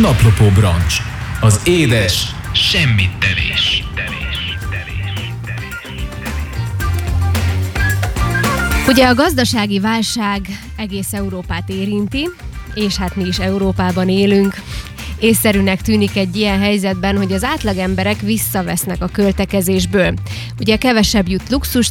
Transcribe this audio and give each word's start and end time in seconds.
Naplopó 0.00 0.48
Brancs. 0.54 0.96
Az 1.40 1.60
édes, 1.64 2.34
semmit 2.52 3.10
tevés. 3.18 3.84
Ugye 8.88 9.06
a 9.06 9.14
gazdasági 9.14 9.80
válság 9.80 10.40
egész 10.76 11.12
Európát 11.12 11.68
érinti, 11.68 12.28
és 12.74 12.96
hát 12.96 13.16
mi 13.16 13.26
is 13.26 13.38
Európában 13.38 14.08
élünk. 14.08 14.54
Észszerűnek 15.18 15.82
tűnik 15.82 16.16
egy 16.16 16.36
ilyen 16.36 16.58
helyzetben, 16.58 17.16
hogy 17.16 17.32
az 17.32 17.44
átlagemberek 17.44 18.20
visszavesznek 18.20 19.02
a 19.02 19.08
költekezésből. 19.12 20.14
Ugye 20.62 20.76
kevesebb 20.76 21.28
jut 21.28 21.50
luxus 21.50 21.90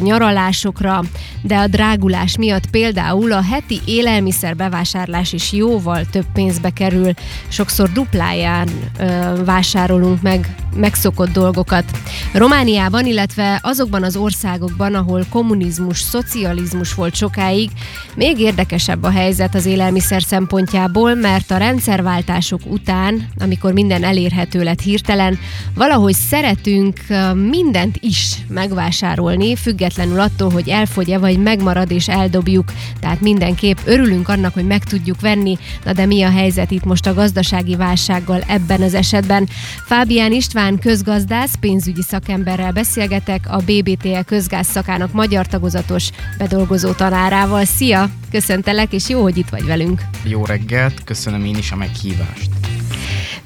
nyaralásokra, 0.00 1.02
de 1.42 1.56
a 1.56 1.66
drágulás 1.66 2.36
miatt 2.36 2.70
például 2.70 3.32
a 3.32 3.42
heti 3.42 3.80
élelmiszer 3.84 4.56
bevásárlás 4.56 5.32
is 5.32 5.52
jóval 5.52 6.04
több 6.10 6.26
pénzbe 6.32 6.70
kerül. 6.70 7.12
Sokszor 7.48 7.92
dupláján 7.92 8.68
ö, 8.98 9.44
vásárolunk 9.44 10.22
meg 10.22 10.54
megszokott 10.76 11.32
dolgokat. 11.32 11.84
Romániában, 12.32 13.06
illetve 13.06 13.60
azokban 13.62 14.02
az 14.02 14.16
országokban, 14.16 14.94
ahol 14.94 15.24
kommunizmus, 15.30 16.00
szocializmus 16.00 16.94
volt 16.94 17.14
sokáig, 17.14 17.70
még 18.14 18.38
érdekesebb 18.38 19.02
a 19.02 19.10
helyzet 19.10 19.54
az 19.54 19.66
élelmiszer 19.66 20.22
szempontjából, 20.22 21.14
mert 21.14 21.50
a 21.50 21.56
rendszerváltások 21.56 22.60
után, 22.66 23.28
amikor 23.38 23.72
minden 23.72 24.04
elérhető 24.04 24.62
lett 24.62 24.80
hirtelen, 24.80 25.38
valahogy 25.74 26.14
szeretünk 26.14 26.98
mindent 27.34 27.97
is 28.00 28.36
megvásárolni, 28.48 29.56
függetlenül 29.56 30.20
attól, 30.20 30.50
hogy 30.50 30.68
elfogy-e, 30.68 31.18
vagy 31.18 31.38
megmarad 31.38 31.90
és 31.90 32.08
eldobjuk. 32.08 32.72
Tehát 33.00 33.20
mindenképp 33.20 33.76
örülünk 33.84 34.28
annak, 34.28 34.54
hogy 34.54 34.66
meg 34.66 34.84
tudjuk 34.84 35.20
venni. 35.20 35.58
Na 35.84 35.92
de 35.92 36.06
mi 36.06 36.22
a 36.22 36.30
helyzet 36.30 36.70
itt 36.70 36.84
most 36.84 37.06
a 37.06 37.14
gazdasági 37.14 37.76
válsággal 37.76 38.40
ebben 38.46 38.82
az 38.82 38.94
esetben? 38.94 39.48
Fábián 39.84 40.32
István 40.32 40.78
közgazdász, 40.78 41.54
pénzügyi 41.60 42.02
szakemberrel 42.02 42.72
beszélgetek, 42.72 43.46
a 43.50 43.58
BBTE 43.58 44.22
közgáz 44.22 44.66
szakának 44.66 45.12
magyar 45.12 45.46
tagozatos 45.46 46.10
bedolgozó 46.38 46.92
tanárával. 46.92 47.64
Szia! 47.64 48.10
Köszöntelek, 48.30 48.92
és 48.92 49.08
jó, 49.08 49.22
hogy 49.22 49.36
itt 49.36 49.48
vagy 49.48 49.64
velünk. 49.64 50.02
Jó 50.24 50.44
reggelt, 50.44 51.04
köszönöm 51.04 51.44
én 51.44 51.56
is 51.56 51.72
a 51.72 51.76
meghívást. 51.76 52.67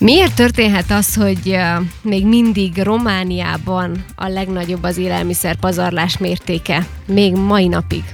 Miért 0.03 0.35
történhet 0.35 0.91
az, 0.91 1.15
hogy 1.15 1.59
még 2.03 2.27
mindig 2.27 2.83
Romániában 2.83 4.05
a 4.15 4.29
legnagyobb 4.29 4.83
az 4.83 4.97
élelmiszer 4.97 5.57
pazarlás 5.57 6.19
mértéke, 6.19 6.87
még 7.07 7.35
mai 7.35 7.69
napig? 7.69 8.05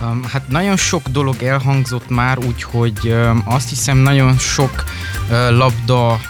Um, 0.00 0.22
hát 0.32 0.48
nagyon 0.48 0.76
sok 0.76 1.08
dolog 1.08 1.42
elhangzott 1.42 2.08
már, 2.08 2.38
úgyhogy 2.38 2.98
um, 3.04 3.42
azt 3.44 3.68
hiszem 3.68 3.98
nagyon 3.98 4.38
sok 4.38 4.84
labda 5.50 6.20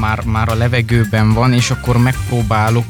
már, 0.00 0.24
már 0.24 0.48
a 0.48 0.54
levegőben 0.54 1.32
van, 1.32 1.52
és 1.52 1.70
akkor 1.70 1.96
megpróbálok 1.96 2.86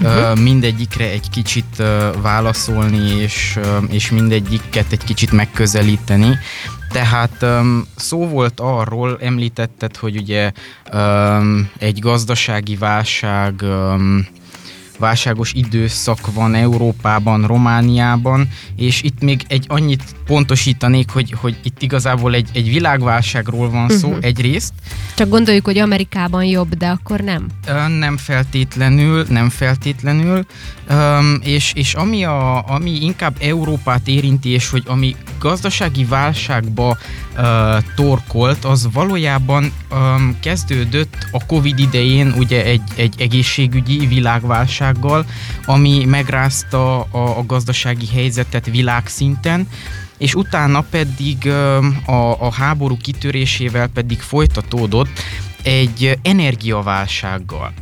uh-huh. 0.00 0.30
uh, 0.30 0.38
mindegyikre 0.38 1.10
egy 1.10 1.30
kicsit 1.30 1.82
válaszolni, 2.22 3.20
és, 3.20 3.58
és 3.88 4.10
mindegyiket 4.10 4.92
egy 4.92 5.04
kicsit 5.04 5.32
megközelíteni. 5.32 6.38
Tehát 6.88 7.42
um, 7.42 7.86
szó 7.96 8.28
volt 8.28 8.60
arról, 8.60 9.18
említetted, 9.20 9.96
hogy 9.96 10.16
ugye 10.16 10.52
um, 10.92 11.70
egy 11.78 11.98
gazdasági 11.98 12.76
válság 12.76 13.54
um, 13.62 14.26
válságos 14.98 15.52
időszak 15.52 16.34
van 16.34 16.54
Európában, 16.54 17.46
Romániában, 17.46 18.48
és 18.76 19.02
itt 19.02 19.20
még 19.20 19.44
egy 19.48 19.64
annyit 19.68 20.02
pontosítanék, 20.26 21.10
hogy, 21.10 21.34
hogy 21.40 21.56
itt 21.62 21.82
igazából 21.82 22.34
egy, 22.34 22.48
egy 22.52 22.68
világválságról 22.68 23.70
van 23.70 23.88
szó 23.88 24.08
uh-huh. 24.08 24.24
egyrészt. 24.24 24.72
Csak 25.14 25.28
gondoljuk, 25.28 25.64
hogy 25.64 25.78
Amerikában 25.78 26.44
jobb, 26.44 26.74
de 26.74 26.88
akkor 26.88 27.20
nem? 27.20 27.46
Nem 27.98 28.16
feltétlenül, 28.16 29.26
nem 29.28 29.48
feltétlenül, 29.48 30.46
és, 31.40 31.72
és 31.74 31.94
ami, 31.94 32.24
a, 32.24 32.68
ami 32.68 32.90
inkább 32.90 33.36
Európát 33.40 34.08
érinti, 34.08 34.48
és 34.48 34.70
hogy 34.70 34.82
ami 34.86 35.16
gazdasági 35.38 36.04
válságba 36.04 36.96
torkolt, 37.94 38.64
az 38.64 38.88
valójában 38.92 39.72
kezdődött 40.40 41.28
a 41.32 41.46
Covid 41.46 41.78
idején 41.78 42.34
ugye 42.38 42.64
egy, 42.64 42.82
egy 42.96 43.14
egészségügyi 43.18 44.06
világválsággal, 44.88 45.26
ami 45.64 46.04
megrázta 46.04 47.00
a, 47.00 47.38
a 47.38 47.46
gazdasági 47.46 48.06
helyzetet 48.06 48.66
világszinten, 48.66 49.68
és 50.18 50.34
utána 50.34 50.80
pedig 50.80 51.48
a, 52.06 52.46
a 52.46 52.52
háború 52.52 52.96
kitörésével 52.96 53.88
pedig 53.88 54.20
folytatódott 54.20 55.22
egy 55.62 56.18
energiaválsággal. 56.22 57.72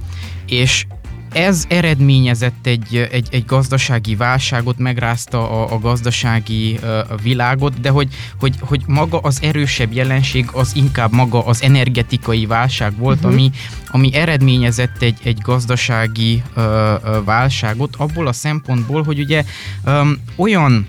És 0.46 0.86
ez 1.32 1.64
eredményezett 1.68 2.66
egy, 2.66 3.08
egy, 3.10 3.28
egy 3.30 3.44
gazdasági 3.44 4.16
válságot, 4.16 4.78
megrázta 4.78 5.50
a, 5.50 5.74
a 5.74 5.78
gazdasági 5.78 6.76
a 7.08 7.16
világot, 7.22 7.80
de 7.80 7.90
hogy, 7.90 8.08
hogy, 8.38 8.54
hogy 8.60 8.82
maga 8.86 9.18
az 9.18 9.38
erősebb 9.42 9.92
jelenség 9.92 10.48
az 10.52 10.72
inkább 10.74 11.12
maga 11.12 11.44
az 11.44 11.62
energetikai 11.62 12.46
válság 12.46 12.96
volt, 12.98 13.16
uh-huh. 13.16 13.32
ami, 13.32 13.50
ami 13.90 14.14
eredményezett 14.14 15.02
egy, 15.02 15.18
egy 15.22 15.38
gazdasági 15.38 16.42
uh, 16.56 16.64
válságot 17.24 17.96
abból 17.96 18.26
a 18.26 18.32
szempontból, 18.32 19.02
hogy 19.02 19.18
ugye 19.18 19.44
um, 19.84 20.16
olyan 20.36 20.88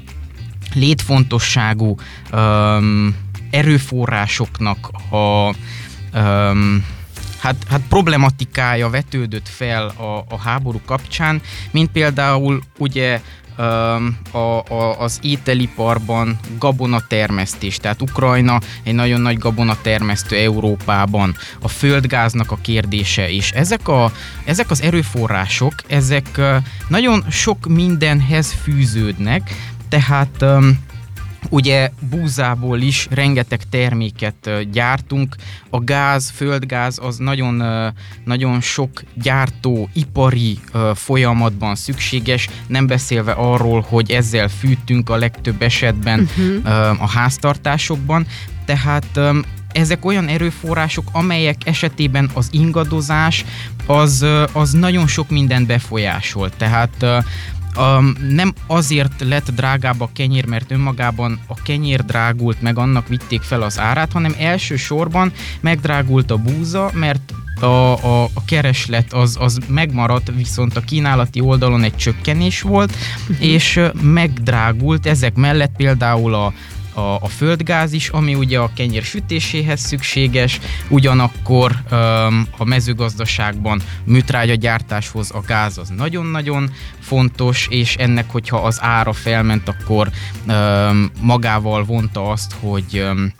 létfontosságú 0.73 1.95
um, 2.33 3.15
erőforrásoknak 3.49 4.89
a 5.09 5.53
um, 6.13 6.83
hát, 7.39 7.55
hát 7.69 7.81
problematikája 7.89 8.89
vetődött 8.89 9.47
fel 9.47 9.87
a, 9.87 10.25
a 10.29 10.39
háború 10.43 10.81
kapcsán, 10.85 11.41
mint 11.71 11.91
például 11.91 12.61
ugye 12.77 13.21
a, 14.31 14.37
a, 14.37 14.99
az 14.99 15.19
ételiparban 15.21 16.39
gabonatermesztés, 16.59 17.77
tehát 17.77 18.01
Ukrajna 18.01 18.59
egy 18.83 18.93
nagyon 18.93 19.21
nagy 19.21 19.37
gabonatermesztő 19.37 20.35
Európában, 20.35 21.35
a 21.61 21.67
földgáznak 21.67 22.51
a 22.51 22.57
kérdése, 22.61 23.29
és 23.29 23.51
ezek, 23.51 23.87
a, 23.87 24.11
ezek 24.45 24.69
az 24.71 24.81
erőforrások, 24.81 25.73
ezek 25.87 26.41
nagyon 26.87 27.25
sok 27.29 27.67
mindenhez 27.67 28.51
fűződnek, 28.51 29.55
tehát 29.89 30.45
Ugye 31.49 31.91
búzából 32.09 32.81
is 32.81 33.07
rengeteg 33.09 33.61
terméket 33.69 34.69
gyártunk. 34.71 35.35
A 35.69 35.79
gáz, 35.79 36.29
földgáz 36.29 36.99
az 37.01 37.17
nagyon, 37.17 37.63
nagyon 38.23 38.61
sok 38.61 39.03
gyártó, 39.13 39.89
ipari 39.93 40.59
folyamatban 40.93 41.75
szükséges, 41.75 42.49
nem 42.67 42.87
beszélve 42.87 43.31
arról, 43.31 43.85
hogy 43.89 44.11
ezzel 44.11 44.47
fűtünk 44.47 45.09
a 45.09 45.15
legtöbb 45.15 45.61
esetben 45.61 46.19
uh-huh. 46.19 47.01
a 47.01 47.07
háztartásokban. 47.09 48.27
Tehát 48.65 49.19
ezek 49.71 50.05
olyan 50.05 50.27
erőforrások, 50.27 51.07
amelyek 51.11 51.57
esetében 51.65 52.29
az 52.33 52.47
ingadozás 52.51 53.45
az, 53.85 54.25
az 54.51 54.71
nagyon 54.71 55.07
sok 55.07 55.29
mindent 55.29 55.67
befolyásol. 55.67 56.49
Tehát 56.49 57.05
Um, 57.79 58.15
nem 58.29 58.53
azért 58.67 59.21
lett 59.21 59.51
drágább 59.51 60.01
a 60.01 60.09
kenyér, 60.13 60.45
mert 60.45 60.71
önmagában 60.71 61.39
a 61.47 61.61
kenyér 61.61 62.05
drágult, 62.05 62.61
meg 62.61 62.77
annak 62.77 63.07
vitték 63.07 63.41
fel 63.41 63.61
az 63.61 63.79
árát, 63.79 64.11
hanem 64.11 64.35
elsősorban 64.37 65.31
megdrágult 65.61 66.31
a 66.31 66.37
búza, 66.37 66.91
mert 66.93 67.33
a, 67.59 67.65
a, 67.65 68.23
a 68.23 68.45
kereslet 68.45 69.13
az, 69.13 69.37
az 69.39 69.59
megmaradt, 69.67 70.31
viszont 70.35 70.77
a 70.77 70.81
kínálati 70.81 71.39
oldalon 71.39 71.83
egy 71.83 71.95
csökkenés 71.95 72.61
volt, 72.61 72.95
uh-huh. 73.29 73.45
és 73.45 73.79
megdrágult 74.01 75.05
ezek 75.05 75.35
mellett 75.35 75.75
például 75.75 76.33
a, 76.33 76.53
a, 76.97 77.15
a 77.21 77.27
földgáz 77.27 77.93
is, 77.93 78.09
ami 78.09 78.35
ugye 78.35 78.59
a 78.59 78.71
kenyér 78.75 79.03
sütéséhez 79.03 79.79
szükséges, 79.79 80.59
ugyanakkor 80.89 81.71
um, 81.91 82.47
a 82.57 82.63
mezőgazdaságban 82.63 83.81
műtrágya 84.03 84.53
gyártáshoz 84.53 85.31
a 85.31 85.41
gáz 85.47 85.77
az 85.77 85.89
nagyon-nagyon 85.89 86.71
fontos, 86.99 87.67
és 87.69 87.95
ennek, 87.95 88.31
hogyha 88.31 88.57
az 88.57 88.77
ára 88.81 89.13
felment, 89.13 89.67
akkor 89.67 90.09
um, 90.47 91.11
magával 91.21 91.83
vonta 91.83 92.29
azt, 92.29 92.55
hogy 92.59 93.03
um, 93.11 93.33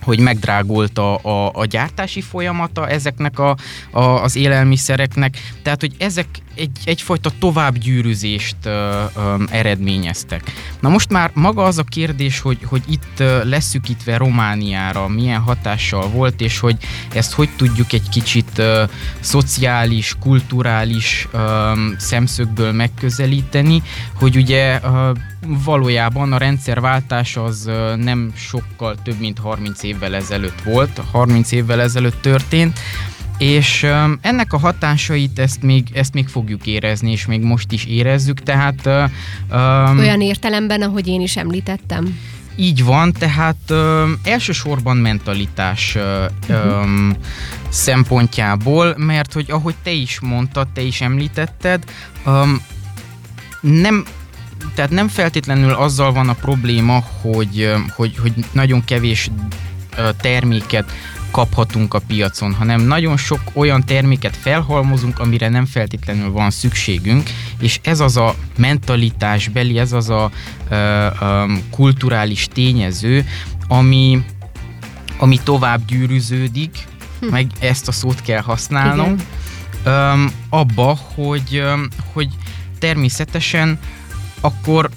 hogy 0.00 0.20
megdrágult 0.20 0.98
a, 0.98 1.18
a, 1.22 1.50
a 1.54 1.64
gyártási 1.64 2.20
folyamata 2.20 2.88
ezeknek 2.88 3.38
a, 3.38 3.56
a, 3.90 4.00
az 4.00 4.36
élelmiszereknek. 4.36 5.36
Tehát, 5.62 5.80
hogy 5.80 5.94
ezek 5.98 6.26
egy, 6.54 6.78
egyfajta 6.84 7.30
továbbgyűrűzést 7.38 8.56
eredményeztek. 9.50 10.52
Na 10.80 10.88
most 10.88 11.10
már 11.10 11.30
maga 11.34 11.64
az 11.64 11.78
a 11.78 11.82
kérdés, 11.82 12.40
hogy, 12.40 12.58
hogy 12.64 12.82
itt 12.88 13.20
ö, 13.20 13.44
leszükítve 13.44 14.16
Romániára 14.16 15.08
milyen 15.08 15.40
hatással 15.40 16.08
volt, 16.08 16.40
és 16.40 16.58
hogy 16.58 16.76
ezt 17.12 17.32
hogy 17.32 17.48
tudjuk 17.56 17.92
egy 17.92 18.08
kicsit 18.08 18.58
ö, 18.58 18.84
szociális, 19.20 20.16
kulturális 20.20 21.28
ö, 21.30 21.72
szemszögből 21.98 22.72
megközelíteni, 22.72 23.82
hogy 24.14 24.36
ugye 24.36 24.80
ö, 24.82 25.10
valójában 25.46 26.32
a 26.32 26.38
rendszerváltás 26.38 27.36
az 27.36 27.70
nem 27.96 28.32
sokkal 28.36 28.96
több, 29.02 29.20
mint 29.20 29.38
30 29.38 29.82
évvel 29.82 30.14
ezelőtt 30.14 30.60
volt, 30.60 31.00
30 31.10 31.52
évvel 31.52 31.80
ezelőtt 31.80 32.22
történt, 32.22 32.78
és 33.40 33.82
um, 33.82 34.18
ennek 34.22 34.52
a 34.52 34.58
hatásait 34.58 35.38
ezt 35.38 35.62
még, 35.62 35.88
ezt 35.92 36.14
még 36.14 36.28
fogjuk 36.28 36.66
érezni, 36.66 37.10
és 37.10 37.26
még 37.26 37.40
most 37.40 37.72
is 37.72 37.84
érezzük, 37.84 38.42
tehát... 38.42 38.86
Um, 39.50 39.98
Olyan 39.98 40.20
értelemben, 40.20 40.82
ahogy 40.82 41.06
én 41.06 41.20
is 41.20 41.36
említettem. 41.36 42.18
Így 42.56 42.84
van, 42.84 43.12
tehát 43.12 43.56
um, 43.70 44.20
elsősorban 44.22 44.96
mentalitás 44.96 45.96
uh-huh. 46.48 46.82
um, 46.82 47.16
szempontjából, 47.68 48.94
mert 48.96 49.32
hogy 49.32 49.50
ahogy 49.50 49.74
te 49.82 49.90
is 49.90 50.20
mondtad, 50.20 50.68
te 50.68 50.80
is 50.80 51.00
említetted, 51.00 51.84
um, 52.26 52.62
nem 53.60 54.04
tehát 54.74 54.90
nem 54.90 55.08
feltétlenül 55.08 55.72
azzal 55.72 56.12
van 56.12 56.28
a 56.28 56.32
probléma, 56.32 57.04
hogy, 57.20 57.72
hogy, 57.96 58.16
hogy 58.18 58.32
nagyon 58.52 58.84
kevés 58.84 59.30
terméket 60.20 60.92
kaphatunk 61.30 61.94
a 61.94 62.00
piacon, 62.06 62.54
hanem 62.54 62.80
nagyon 62.80 63.16
sok 63.16 63.40
olyan 63.52 63.84
terméket 63.84 64.36
felhalmozunk, 64.36 65.18
amire 65.18 65.48
nem 65.48 65.66
feltétlenül 65.66 66.30
van 66.30 66.50
szükségünk, 66.50 67.30
és 67.58 67.80
ez 67.82 68.00
az 68.00 68.16
a 68.16 68.34
mentalitásbeli, 68.56 69.78
ez 69.78 69.92
az 69.92 70.10
a 70.10 70.30
ö, 70.68 71.06
ö, 71.20 71.52
kulturális 71.70 72.48
tényező, 72.52 73.26
ami, 73.68 74.24
ami 75.18 75.38
tovább 75.42 75.80
gyűrűződik, 75.86 76.86
hm. 77.20 77.26
meg 77.26 77.46
ezt 77.60 77.88
a 77.88 77.92
szót 77.92 78.22
kell 78.22 78.42
használnom, 78.42 79.16
ö, 79.84 80.24
abba, 80.48 80.98
hogy, 81.14 81.56
ö, 81.56 81.74
hogy 82.12 82.28
természetesen 82.78 83.78
akkor 84.40 84.90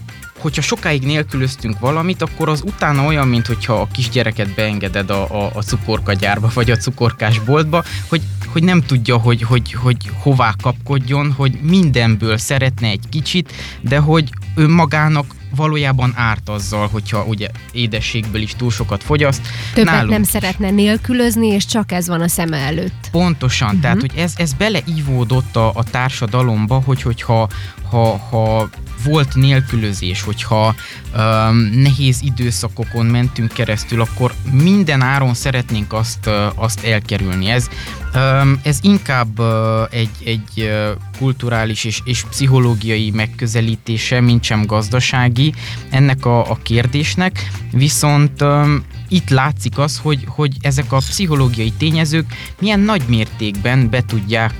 hogyha 0.43 0.61
sokáig 0.61 1.03
nélkülöztünk 1.03 1.79
valamit, 1.79 2.21
akkor 2.21 2.49
az 2.49 2.61
utána 2.65 3.05
olyan, 3.05 3.27
mint 3.27 3.47
hogyha 3.47 3.73
a 3.73 3.87
kisgyereket 3.91 4.49
beengeded 4.49 5.09
a, 5.09 5.45
a, 5.45 5.51
a 5.53 5.61
cukorkagyárba, 5.61 6.51
vagy 6.53 6.71
a 6.71 6.77
cukorkás 6.77 7.39
boltba, 7.39 7.83
hogy 8.09 8.21
hogy 8.53 8.63
nem 8.63 8.81
tudja, 8.81 9.17
hogy, 9.17 9.41
hogy, 9.41 9.73
hogy 9.73 10.11
hová 10.19 10.53
kapkodjon, 10.61 11.31
hogy 11.31 11.59
mindenből 11.61 12.37
szeretne 12.37 12.87
egy 12.87 13.03
kicsit, 13.09 13.53
de 13.81 13.97
hogy 13.97 14.29
ő 14.55 14.67
magának 14.67 15.25
valójában 15.55 16.13
árt 16.15 16.49
azzal, 16.49 16.87
hogyha 16.87 17.23
ugye 17.23 17.49
édességből 17.71 18.41
is 18.41 18.55
túl 18.55 18.71
sokat 18.71 19.03
fogyaszt. 19.03 19.47
Többet 19.73 19.93
Nálunk 19.93 20.11
nem 20.11 20.23
szeretne 20.23 20.69
nélkülözni, 20.69 21.47
és 21.47 21.65
csak 21.65 21.91
ez 21.91 22.07
van 22.07 22.21
a 22.21 22.27
szeme 22.27 22.57
előtt. 22.57 23.07
Pontosan, 23.11 23.67
uh-huh. 23.67 23.81
tehát 23.81 23.99
hogy 23.99 24.11
ez, 24.15 24.33
ez 24.37 24.53
beleívódott 24.53 25.55
a, 25.55 25.71
a 25.75 25.83
társadalomba, 25.83 26.81
hogy 26.85 27.01
hogyha 27.01 27.49
ha, 27.89 28.17
ha 28.17 28.69
volt 29.03 29.35
nélkülözés, 29.35 30.21
hogyha 30.21 30.75
um, 31.15 31.57
nehéz 31.57 32.21
időszakokon 32.21 33.05
mentünk 33.05 33.51
keresztül, 33.51 34.01
akkor 34.01 34.33
minden 34.51 35.01
áron 35.01 35.33
szeretnénk 35.33 35.93
azt, 35.93 36.27
uh, 36.27 36.33
azt 36.55 36.85
elkerülni. 36.85 37.49
Ez, 37.49 37.67
um, 38.15 38.59
ez 38.63 38.77
inkább 38.81 39.39
uh, 39.39 39.47
egy, 39.89 40.09
egy 40.25 40.49
uh, 40.57 40.89
kulturális 41.17 41.83
és, 41.83 42.01
és 42.03 42.23
pszichológiai 42.29 43.11
megközelítése, 43.11 44.21
mint 44.21 44.43
sem 44.43 44.65
gazdasági 44.65 45.53
ennek 45.89 46.25
a, 46.25 46.49
a 46.51 46.57
kérdésnek, 46.63 47.51
viszont 47.71 48.41
um, 48.41 48.83
itt 49.07 49.29
látszik 49.29 49.77
az, 49.77 49.99
hogy, 50.03 50.23
hogy 50.27 50.57
ezek 50.61 50.91
a 50.91 50.97
pszichológiai 50.97 51.71
tényezők 51.71 52.33
milyen 52.59 52.79
nagy 52.79 53.03
mértékben 53.07 53.89
be 53.89 54.01
tudják 54.01 54.53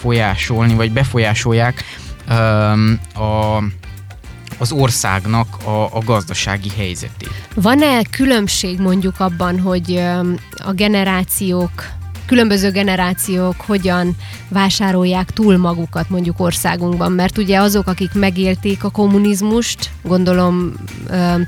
folyásolni, 0.00 0.74
vagy 0.74 0.92
befolyásolják 0.92 1.84
a 3.14 3.62
az 4.60 4.72
országnak 4.72 5.56
a, 5.64 5.96
a 5.96 6.02
gazdasági 6.04 6.70
helyzetét. 6.76 7.48
Van-e 7.54 8.02
különbség 8.10 8.78
mondjuk 8.78 9.20
abban, 9.20 9.60
hogy 9.60 10.02
a 10.56 10.72
generációk 10.72 11.98
különböző 12.30 12.70
generációk 12.70 13.60
hogyan 13.60 14.16
vásárolják 14.48 15.30
túl 15.30 15.56
magukat 15.56 16.10
mondjuk 16.10 16.40
országunkban, 16.40 17.12
mert 17.12 17.38
ugye 17.38 17.58
azok, 17.60 17.86
akik 17.86 18.12
megélték 18.14 18.84
a 18.84 18.90
kommunizmust, 18.90 19.90
gondolom 20.02 20.72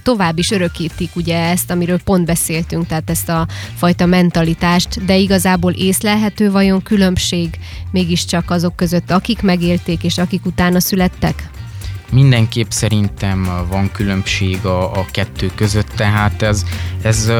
tovább 0.03 0.38
is 0.38 0.50
örökítik 0.50 1.11
ugye 1.17 1.38
ezt, 1.38 1.70
amiről 1.70 2.00
pont 2.05 2.25
beszéltünk, 2.26 2.87
tehát 2.87 3.11
ezt 3.11 3.29
a 3.29 3.47
fajta 3.76 4.06
mentalitást, 4.06 5.05
de 5.05 5.17
igazából 5.17 5.73
észlelhető 5.73 6.50
vajon 6.50 6.82
különbség 6.82 7.59
mégiscsak 7.91 8.50
azok 8.50 8.76
között, 8.76 9.11
akik 9.11 9.43
megélték 9.43 10.05
és 10.05 10.19
akik 10.19 10.47
utána 10.47 10.81
születtek? 10.81 11.50
Mindenképp 12.12 12.70
szerintem 12.70 13.67
van 13.69 13.91
különbség 13.93 14.64
a, 14.64 14.93
a 14.93 15.06
kettő 15.11 15.50
között, 15.55 15.88
tehát 15.88 16.43
ez, 16.43 16.64
ez 17.03 17.32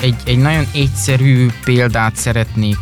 egy, 0.00 0.16
egy 0.24 0.38
nagyon 0.38 0.66
egyszerű 0.74 1.48
példát 1.64 2.16
szeretnék 2.16 2.78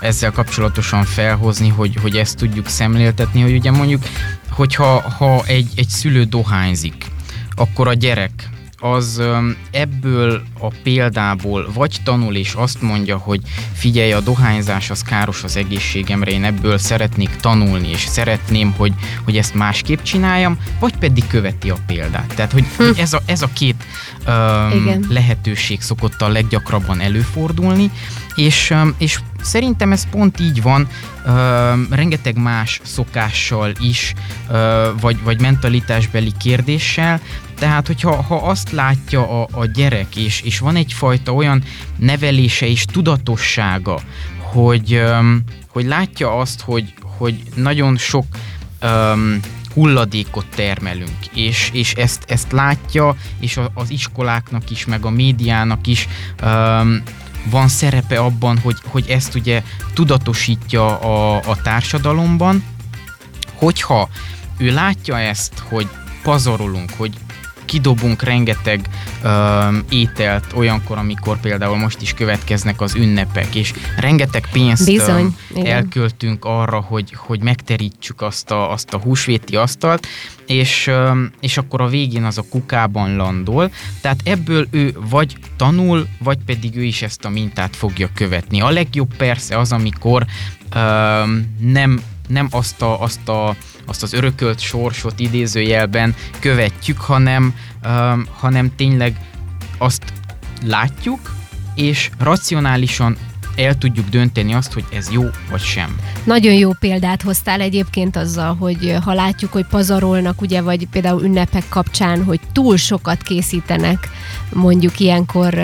ezzel 0.00 0.30
kapcsolatosan 0.30 1.04
felhozni, 1.04 1.68
hogy, 1.68 1.96
hogy 2.02 2.16
ezt 2.16 2.36
tudjuk 2.36 2.68
szemléltetni, 2.68 3.40
hogy 3.40 3.54
ugye 3.54 3.70
mondjuk, 3.70 4.02
hogyha 4.50 5.00
ha 5.00 5.42
egy, 5.46 5.68
egy 5.76 5.88
szülő 5.88 6.24
dohányzik, 6.24 7.06
akkor 7.54 7.88
a 7.88 7.94
gyerek 7.94 8.51
az 8.82 9.22
ebből 9.70 10.42
a 10.58 10.68
példából 10.82 11.70
vagy 11.74 11.96
tanul 12.04 12.34
és 12.34 12.54
azt 12.54 12.82
mondja, 12.82 13.16
hogy 13.16 13.40
figyelj, 13.74 14.12
a 14.12 14.20
dohányzás 14.20 14.90
az 14.90 15.02
káros 15.02 15.42
az 15.44 15.56
egészségemre, 15.56 16.30
én 16.30 16.44
ebből 16.44 16.78
szeretnék 16.78 17.36
tanulni, 17.40 17.88
és 17.88 18.06
szeretném, 18.06 18.74
hogy, 18.76 18.92
hogy 19.24 19.36
ezt 19.36 19.54
másképp 19.54 20.02
csináljam, 20.02 20.58
vagy 20.80 20.96
pedig 20.96 21.26
követi 21.26 21.70
a 21.70 21.76
példát. 21.86 22.34
Tehát, 22.34 22.52
hogy, 22.52 22.64
hm. 22.76 22.82
hogy 22.82 22.98
ez, 22.98 23.12
a, 23.12 23.20
ez 23.26 23.42
a 23.42 23.48
két 23.52 23.84
um, 24.26 25.00
lehetőség 25.08 25.80
szokott 25.80 26.22
a 26.22 26.28
leggyakrabban 26.28 27.00
előfordulni, 27.00 27.90
és, 28.34 28.74
és 28.98 29.18
szerintem 29.42 29.92
ez 29.92 30.10
pont 30.10 30.40
így 30.40 30.62
van, 30.62 30.88
rengeteg 31.90 32.36
más 32.36 32.80
szokással 32.84 33.72
is, 33.80 34.14
vagy, 35.00 35.22
vagy 35.22 35.40
mentalitásbeli 35.40 36.32
kérdéssel, 36.38 37.20
tehát, 37.58 37.86
hogyha 37.86 38.22
ha 38.22 38.36
azt 38.36 38.70
látja 38.70 39.42
a, 39.42 39.48
a 39.52 39.64
gyerek, 39.66 40.16
és, 40.16 40.40
és 40.40 40.58
van 40.58 40.76
egyfajta 40.76 41.32
olyan 41.32 41.62
nevelése 41.96 42.66
és 42.66 42.84
tudatossága, 42.84 44.00
hogy, 44.38 45.02
hogy 45.68 45.84
látja 45.84 46.38
azt, 46.38 46.60
hogy, 46.60 46.94
hogy 47.18 47.42
nagyon 47.54 47.96
sok 47.96 48.24
um, 48.82 49.40
hulladékot 49.74 50.46
termelünk, 50.54 51.26
és, 51.34 51.70
és 51.72 51.92
ezt, 51.94 52.24
ezt 52.28 52.52
látja, 52.52 53.16
és 53.40 53.60
az 53.74 53.90
iskoláknak 53.90 54.70
is, 54.70 54.84
meg 54.84 55.04
a 55.04 55.10
médiának 55.10 55.86
is 55.86 56.08
um, 56.42 57.02
van 57.50 57.68
szerepe 57.68 58.18
abban, 58.18 58.58
hogy, 58.58 58.76
hogy 58.84 59.08
ezt 59.08 59.34
ugye 59.34 59.62
tudatosítja 59.94 60.98
a, 60.98 61.36
a 61.46 61.56
társadalomban, 61.62 62.64
hogyha 63.54 64.08
ő 64.56 64.72
látja 64.72 65.18
ezt, 65.18 65.58
hogy 65.68 65.88
pazarolunk, 66.22 66.90
hogy 66.96 67.12
kidobunk 67.72 68.22
rengeteg 68.22 68.88
ö, 69.22 69.28
ételt 69.88 70.44
olyankor, 70.54 70.98
amikor 70.98 71.40
például 71.40 71.76
most 71.76 72.00
is 72.00 72.14
következnek 72.14 72.80
az 72.80 72.94
ünnepek, 72.94 73.54
és 73.54 73.72
rengeteg 73.96 74.48
pénzt 74.52 74.84
Bizony, 74.84 75.36
ö, 75.54 75.64
elköltünk 75.64 76.44
arra, 76.44 76.80
hogy, 76.80 77.14
hogy 77.16 77.42
megterítsük 77.42 78.20
azt 78.20 78.50
a, 78.50 78.70
azt 78.70 78.94
a 78.94 78.98
húsvéti 78.98 79.56
asztalt, 79.56 80.06
és, 80.46 80.86
ö, 80.86 81.22
és 81.40 81.56
akkor 81.56 81.80
a 81.80 81.88
végén 81.88 82.24
az 82.24 82.38
a 82.38 82.44
kukában 82.50 83.16
landol. 83.16 83.70
Tehát 84.00 84.20
ebből 84.24 84.66
ő 84.70 84.96
vagy 85.10 85.36
tanul, 85.56 86.06
vagy 86.18 86.38
pedig 86.46 86.76
ő 86.76 86.82
is 86.82 87.02
ezt 87.02 87.24
a 87.24 87.28
mintát 87.28 87.76
fogja 87.76 88.08
követni. 88.14 88.60
A 88.60 88.70
legjobb 88.70 89.16
persze 89.16 89.58
az, 89.58 89.72
amikor 89.72 90.26
ö, 90.74 91.22
nem 91.58 92.02
nem 92.28 92.48
azt, 92.50 92.82
a, 92.82 93.02
azt, 93.02 93.28
a, 93.28 93.56
azt 93.86 94.02
az 94.02 94.12
örökölt 94.12 94.60
sorsot 94.60 95.20
idézőjelben 95.20 96.14
követjük, 96.40 97.00
hanem, 97.00 97.54
um, 97.84 98.26
hanem 98.38 98.74
tényleg 98.76 99.16
azt 99.78 100.04
látjuk, 100.66 101.34
és 101.74 102.10
racionálisan 102.18 103.16
el 103.56 103.78
tudjuk 103.78 104.08
dönteni 104.08 104.54
azt, 104.54 104.72
hogy 104.72 104.84
ez 104.92 105.10
jó 105.10 105.22
vagy 105.50 105.60
sem. 105.60 105.96
Nagyon 106.24 106.52
jó 106.52 106.72
példát 106.72 107.22
hoztál 107.22 107.60
egyébként 107.60 108.16
azzal, 108.16 108.54
hogy 108.54 108.96
ha 109.04 109.12
látjuk, 109.12 109.52
hogy 109.52 109.66
pazarolnak, 109.66 110.40
ugye, 110.40 110.60
vagy 110.60 110.86
például 110.90 111.22
ünnepek 111.22 111.64
kapcsán, 111.68 112.24
hogy 112.24 112.40
túl 112.52 112.76
sokat 112.76 113.22
készítenek 113.22 114.08
mondjuk 114.54 115.00
ilyenkor 115.00 115.54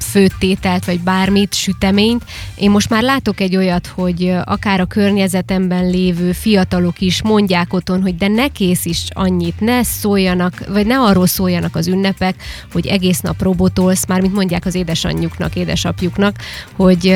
főtételt, 0.00 0.84
vagy 0.84 1.00
bármit, 1.00 1.54
süteményt. 1.54 2.24
Én 2.54 2.70
most 2.70 2.90
már 2.90 3.02
látok 3.02 3.40
egy 3.40 3.56
olyat, 3.56 3.86
hogy 3.86 4.34
akár 4.44 4.80
a 4.80 4.86
környezetemben 4.86 5.90
lévő 5.90 6.32
fiatalok 6.32 7.00
is 7.00 7.22
mondják 7.22 7.72
otthon, 7.72 8.02
hogy 8.02 8.16
de 8.16 8.28
ne 8.28 8.48
készíts 8.48 9.08
annyit, 9.08 9.60
ne 9.60 9.82
szóljanak, 9.82 10.64
vagy 10.68 10.86
ne 10.86 10.98
arról 10.98 11.26
szóljanak 11.26 11.76
az 11.76 11.86
ünnepek, 11.86 12.34
hogy 12.72 12.86
egész 12.86 13.20
nap 13.20 13.42
robotolsz, 13.42 14.06
már 14.06 14.20
mint 14.20 14.34
mondják 14.34 14.66
az 14.66 14.74
édesanyjuknak, 14.74 15.56
édesapjuknak, 15.56 16.36
hogy 16.76 17.06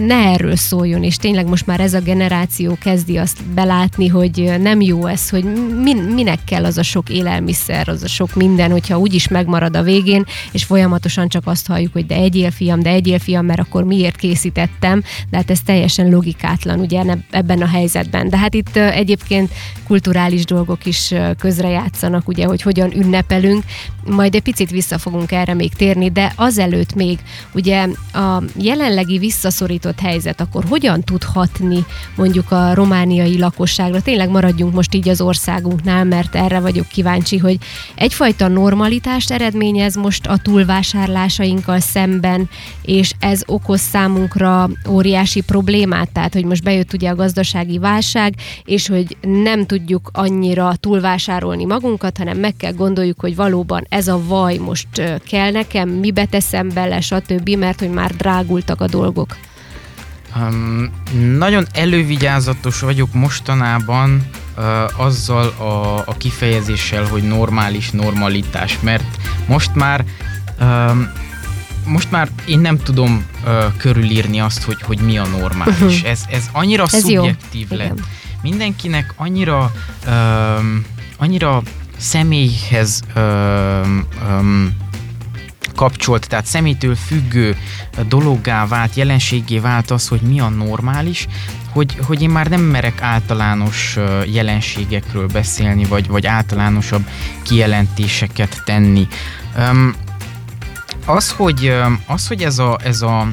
ne 0.00 0.14
erről 0.14 0.56
szóljon, 0.56 1.02
és 1.02 1.16
tényleg 1.16 1.46
most 1.46 1.66
már 1.66 1.80
ez 1.80 1.94
a 1.94 2.00
generáció 2.00 2.76
kezdi 2.80 3.16
azt 3.16 3.44
belátni, 3.44 4.08
hogy 4.08 4.54
nem 4.60 4.80
jó 4.80 5.06
ez, 5.06 5.28
hogy 5.28 5.44
min, 5.82 5.96
minek 5.96 6.38
kell 6.44 6.64
az 6.64 6.78
a 6.78 6.82
sok 6.82 7.08
élelmiszer, 7.08 7.88
az 7.88 8.02
a 8.02 8.08
sok 8.08 8.34
minden, 8.34 8.70
hogyha 8.70 8.98
úgyis 8.98 9.28
megmarad 9.28 9.76
a 9.76 9.82
végén, 9.82 10.24
és 10.52 10.64
folyamatosan 10.64 11.28
csak 11.28 11.46
azt 11.46 11.66
halljuk, 11.66 11.92
hogy 11.92 12.06
de 12.06 12.14
egyél 12.14 12.50
fiam, 12.50 12.82
de 12.82 12.90
egyél 12.90 13.18
fiam, 13.18 13.46
mert 13.46 13.60
akkor 13.60 13.84
miért 13.84 14.16
készítettem, 14.16 15.02
de 15.30 15.36
hát 15.36 15.50
ez 15.50 15.60
teljesen 15.60 16.10
logikátlan 16.10 16.80
ugye 16.80 17.02
ebben 17.30 17.62
a 17.62 17.66
helyzetben. 17.66 18.28
De 18.28 18.38
hát 18.38 18.54
itt 18.54 18.76
egyébként 18.76 19.50
kulturális 19.86 20.44
dolgok 20.44 20.86
is 20.86 21.14
közrejátszanak, 21.38 22.28
ugye, 22.28 22.46
hogy 22.46 22.62
hogyan 22.62 22.96
ünnepelünk, 22.96 23.64
majd 24.06 24.34
egy 24.34 24.42
picit 24.42 24.70
vissza 24.70 24.98
fogunk 24.98 25.32
erre 25.32 25.54
még 25.54 25.74
térni, 25.74 26.10
de 26.10 26.32
azelőtt 26.36 26.94
még 26.94 27.18
ugye 27.54 27.88
a 28.12 28.42
jelenlegi 28.56 29.18
visszaszorított 29.18 30.00
helyzet 30.00 30.40
akkor 30.40 30.64
hogyan 30.68 31.00
tud 31.00 31.22
hatni 31.22 31.84
mondjuk 32.16 32.50
a 32.50 32.74
romániai 32.74 33.38
lakosságra? 33.38 34.00
Tényleg 34.00 34.28
maradjunk 34.28 34.74
most 34.74 34.94
így 34.94 35.08
az 35.08 35.20
országunknál, 35.20 36.04
mert 36.04 36.34
erre 36.34 36.60
vagyok 36.60 36.88
kíváncsi, 36.88 37.38
hogy 37.38 37.58
egyfajta 37.94 38.48
normalitást 38.48 39.30
eredményez 39.30 39.96
most 39.96 40.26
a 40.26 40.36
túlvásárlásainkkal 40.36 41.80
szemben, 41.80 42.48
és 42.82 43.12
ez 43.18 43.42
okoz 43.46 43.80
számunkra 43.80 44.70
óriási 44.88 45.40
problémát, 45.40 46.10
tehát 46.12 46.32
hogy 46.32 46.44
most 46.44 46.62
bejött 46.62 46.92
ugye 46.92 47.08
a 47.08 47.14
gazdasági 47.14 47.78
válság, 47.78 48.34
és 48.64 48.88
hogy 48.88 49.16
nem 49.20 49.66
tudjuk 49.66 50.10
annyira 50.12 50.74
túlvásárolni 50.80 51.64
magunkat, 51.64 52.18
hanem 52.18 52.38
meg 52.38 52.56
kell 52.56 52.72
gondoljuk, 52.72 53.20
hogy 53.20 53.36
valóban 53.36 53.86
ez 53.94 54.08
a 54.08 54.20
vaj 54.26 54.56
most 54.56 54.88
kell 55.28 55.50
nekem, 55.50 55.88
mibe 55.88 56.24
teszem 56.24 56.68
bele, 56.68 57.00
stb., 57.00 57.48
mert 57.48 57.78
hogy 57.78 57.90
már 57.90 58.16
drágultak 58.16 58.80
a 58.80 58.86
dolgok. 58.86 59.36
Um, 60.36 60.90
nagyon 61.36 61.66
elővigyázatos 61.72 62.80
vagyok 62.80 63.12
mostanában 63.12 64.26
uh, 64.56 64.64
azzal 65.00 65.46
a, 65.46 65.96
a 65.96 66.14
kifejezéssel, 66.18 67.04
hogy 67.04 67.22
normális 67.22 67.90
normalitás, 67.90 68.78
mert 68.80 69.16
most 69.46 69.74
már 69.74 70.04
um, 70.60 71.12
most 71.86 72.10
már 72.10 72.28
én 72.46 72.58
nem 72.58 72.78
tudom 72.78 73.26
uh, 73.44 73.76
körülírni 73.76 74.40
azt, 74.40 74.62
hogy, 74.62 74.82
hogy 74.82 74.98
mi 74.98 75.18
a 75.18 75.26
normális. 75.26 75.80
Uh-huh. 75.80 76.10
Ez, 76.10 76.20
ez 76.30 76.48
annyira 76.52 76.82
ez 76.82 77.00
szubjektív 77.00 77.66
jó. 77.70 77.76
lett. 77.76 77.92
Igen. 77.92 78.04
Mindenkinek 78.42 79.12
annyira 79.16 79.72
um, 80.06 80.84
annyira 81.18 81.62
személyhez 81.96 83.00
um, 83.16 84.06
um, 84.28 84.76
kapcsolt, 85.74 86.28
tehát 86.28 86.46
személytől 86.46 86.94
függő 86.94 87.56
dologgá 88.08 88.66
vált, 88.66 88.94
jelenségé 88.94 89.58
vált 89.58 89.90
az, 89.90 90.08
hogy 90.08 90.20
mi 90.20 90.40
a 90.40 90.48
normális, 90.48 91.26
hogy, 91.72 91.96
hogy 92.06 92.22
én 92.22 92.30
már 92.30 92.46
nem 92.46 92.60
merek 92.60 93.02
általános 93.02 93.98
jelenségekről 94.26 95.26
beszélni, 95.26 95.84
vagy, 95.84 96.08
vagy 96.08 96.26
általánosabb 96.26 97.08
kijelentéseket 97.42 98.62
tenni. 98.64 99.06
Um, 99.56 99.94
az, 101.06 101.30
hogy, 101.30 101.74
az, 102.06 102.26
hogy 102.26 102.42
ez 102.42 102.58
a, 102.58 102.78
ez 102.84 103.02
a 103.02 103.28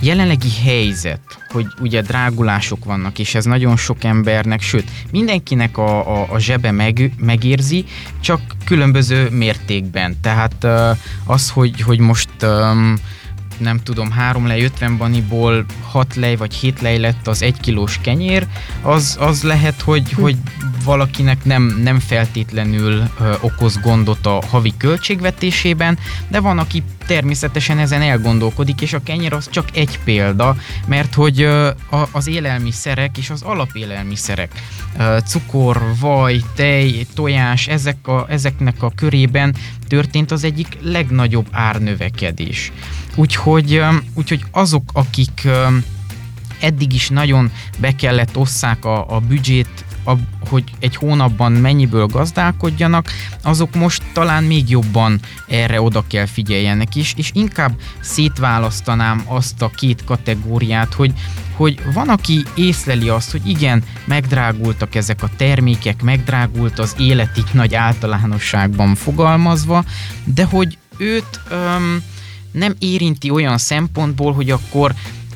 jelenlegi 0.00 0.50
helyzet, 0.64 1.20
hogy 1.48 1.66
ugye 1.80 2.02
drágulások 2.02 2.84
vannak, 2.84 3.18
és 3.18 3.34
ez 3.34 3.44
nagyon 3.44 3.76
sok 3.76 4.04
embernek, 4.04 4.60
sőt, 4.60 4.90
mindenkinek 5.10 5.78
a, 5.78 6.20
a, 6.20 6.26
a 6.32 6.38
zsebe 6.38 6.70
meg, 6.70 7.12
megérzi, 7.18 7.84
csak 8.20 8.40
különböző 8.64 9.28
mértékben. 9.30 10.16
Tehát 10.20 10.66
az, 11.24 11.50
hogy, 11.50 11.80
hogy 11.80 11.98
most 11.98 12.28
nem 13.58 13.78
tudom, 13.78 14.10
3 14.10 14.46
lej 14.46 14.62
50 14.62 14.96
baniból 14.96 15.64
6 15.82 16.14
lej 16.14 16.36
vagy 16.36 16.54
7 16.54 16.80
lej 16.80 16.98
lett 16.98 17.26
az 17.26 17.42
1 17.42 17.60
kilós 17.60 17.98
kenyér, 18.02 18.46
az, 18.82 19.16
az 19.20 19.42
lehet, 19.42 19.80
hogy, 19.80 20.12
hm. 20.12 20.20
hogy 20.20 20.36
valakinek 20.84 21.44
nem, 21.44 21.80
nem 21.82 21.98
feltétlenül 21.98 23.10
ö, 23.20 23.34
okoz 23.40 23.80
gondot 23.80 24.26
a 24.26 24.42
havi 24.50 24.72
költségvetésében, 24.76 25.98
de 26.28 26.40
van, 26.40 26.58
aki 26.58 26.82
természetesen 27.06 27.78
ezen 27.78 28.02
elgondolkodik, 28.02 28.80
és 28.80 28.92
a 28.92 29.02
kenyér 29.02 29.32
az 29.32 29.50
csak 29.50 29.68
egy 29.76 29.98
példa, 30.04 30.56
mert 30.86 31.14
hogy 31.14 31.40
ö, 31.40 31.66
a, 31.90 32.08
az 32.10 32.26
élelmiszerek 32.26 33.18
és 33.18 33.30
az 33.30 33.42
alapélelmiszerek, 33.42 34.52
ö, 34.98 35.18
cukor, 35.26 35.82
vaj, 36.00 36.40
tej, 36.54 37.06
tojás, 37.14 37.66
ezek 37.66 38.06
a, 38.08 38.26
ezeknek 38.28 38.82
a 38.82 38.92
körében 38.96 39.54
történt 39.88 40.30
az 40.30 40.44
egyik 40.44 40.78
legnagyobb 40.82 41.46
árnövekedés. 41.50 42.72
Úgyhogy, 43.18 43.82
úgyhogy 44.14 44.44
azok, 44.50 44.90
akik 44.92 45.48
eddig 46.60 46.92
is 46.92 47.08
nagyon 47.08 47.50
be 47.78 47.92
kellett 47.92 48.36
osszák 48.36 48.84
a, 48.84 49.14
a 49.16 49.20
büdzsét, 49.20 49.84
a, 50.04 50.12
hogy 50.48 50.64
egy 50.78 50.96
hónapban 50.96 51.52
mennyiből 51.52 52.06
gazdálkodjanak, 52.06 53.10
azok 53.42 53.74
most 53.74 54.02
talán 54.12 54.44
még 54.44 54.70
jobban 54.70 55.20
erre 55.48 55.80
oda 55.80 56.04
kell 56.08 56.26
figyeljenek 56.26 56.94
is, 56.94 57.14
és 57.16 57.30
inkább 57.34 57.72
szétválasztanám 58.00 59.22
azt 59.26 59.62
a 59.62 59.70
két 59.74 60.04
kategóriát, 60.04 60.94
hogy, 60.94 61.12
hogy 61.56 61.80
van, 61.92 62.08
aki 62.08 62.44
észleli 62.54 63.08
azt, 63.08 63.30
hogy 63.30 63.48
igen, 63.48 63.82
megdrágultak 64.04 64.94
ezek 64.94 65.22
a 65.22 65.30
termékek, 65.36 66.02
megdrágult 66.02 66.78
az 66.78 66.94
életig 66.98 67.44
nagy 67.52 67.74
általánosságban 67.74 68.94
fogalmazva, 68.94 69.84
de 70.24 70.44
hogy 70.44 70.78
őt 70.96 71.40
öm, 71.50 72.02
nem 72.58 72.74
érinti 72.78 73.30
olyan 73.30 73.58
szempontból, 73.58 74.32
hogy 74.32 74.50
akkor 74.50 74.94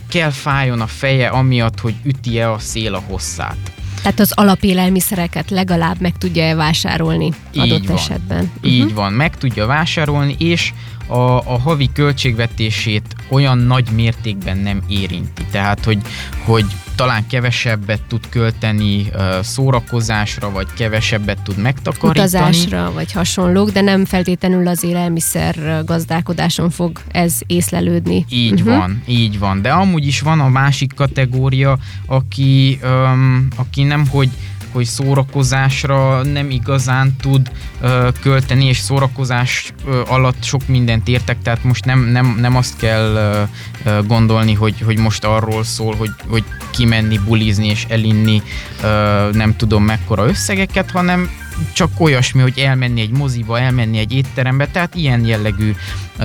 kell 0.08 0.30
fájjon 0.30 0.80
a 0.80 0.86
feje 0.86 1.28
amiatt, 1.28 1.80
hogy 1.80 1.94
üti-e 2.04 2.50
a 2.50 2.58
szél 2.58 2.94
a 2.94 3.02
hosszát. 3.06 3.72
Tehát 4.02 4.20
az 4.20 4.32
alapélelmiszereket 4.34 5.50
legalább 5.50 6.00
meg 6.00 6.18
tudja 6.18 6.56
vásárolni 6.56 7.24
Így 7.52 7.62
adott 7.62 7.86
van. 7.86 7.96
esetben. 7.96 8.50
Így 8.62 8.80
uh-huh. 8.80 8.94
van, 8.94 9.12
meg 9.12 9.36
tudja 9.38 9.66
vásárolni, 9.66 10.34
és 10.38 10.72
a, 11.12 11.38
a 11.38 11.58
havi 11.58 11.90
költségvetését 11.92 13.14
olyan 13.28 13.58
nagy 13.58 13.88
mértékben 13.90 14.56
nem 14.56 14.82
érinti. 14.88 15.44
Tehát, 15.50 15.84
hogy, 15.84 15.98
hogy 16.44 16.64
talán 16.94 17.26
kevesebbet 17.26 18.02
tud 18.08 18.28
költeni 18.28 19.10
szórakozásra, 19.42 20.50
vagy 20.50 20.66
kevesebbet 20.74 21.42
tud 21.42 21.56
megtakarítani. 21.56 22.26
Utazásra, 22.26 22.92
vagy 22.92 23.12
hasonlók, 23.12 23.70
de 23.70 23.80
nem 23.80 24.04
feltétlenül 24.04 24.66
az 24.68 24.82
élelmiszer 24.84 25.82
gazdálkodáson 25.84 26.70
fog 26.70 27.00
ez 27.12 27.38
észlelődni. 27.46 28.24
Így 28.28 28.60
uh-huh. 28.60 28.76
van, 28.76 29.02
így 29.06 29.38
van. 29.38 29.62
De 29.62 29.70
amúgy 29.70 30.06
is 30.06 30.20
van 30.20 30.40
a 30.40 30.48
másik 30.48 30.94
kategória, 30.94 31.78
aki, 32.06 32.78
um, 32.84 33.48
aki 33.56 33.82
nem 33.82 34.06
hogy 34.06 34.28
hogy 34.72 34.84
szórakozásra 34.84 36.22
nem 36.22 36.50
igazán 36.50 37.16
tud 37.20 37.50
ö, 37.80 38.08
költeni, 38.20 38.64
és 38.64 38.78
szórakozás 38.78 39.72
ö, 39.86 40.02
alatt 40.06 40.42
sok 40.42 40.68
mindent 40.68 41.08
értek, 41.08 41.42
tehát 41.42 41.64
most 41.64 41.84
nem, 41.84 42.00
nem, 42.00 42.36
nem 42.40 42.56
azt 42.56 42.76
kell 42.76 43.14
ö, 43.14 43.42
ö, 43.84 44.02
gondolni, 44.06 44.54
hogy, 44.54 44.80
hogy 44.84 44.98
most 44.98 45.24
arról 45.24 45.64
szól, 45.64 45.94
hogy, 45.94 46.10
hogy 46.28 46.44
kimenni, 46.70 47.18
bulizni 47.18 47.66
és 47.66 47.86
elinni 47.88 48.42
ö, 48.82 49.28
nem 49.32 49.56
tudom 49.56 49.84
mekkora 49.84 50.26
összegeket, 50.26 50.90
hanem 50.90 51.41
csak 51.72 51.90
olyasmi, 51.98 52.40
hogy 52.40 52.58
elmenni 52.58 53.00
egy 53.00 53.10
moziba, 53.10 53.60
elmenni 53.60 53.98
egy 53.98 54.12
étterembe, 54.12 54.66
tehát 54.66 54.94
ilyen 54.94 55.24
jellegű 55.24 55.72
ö, 56.18 56.24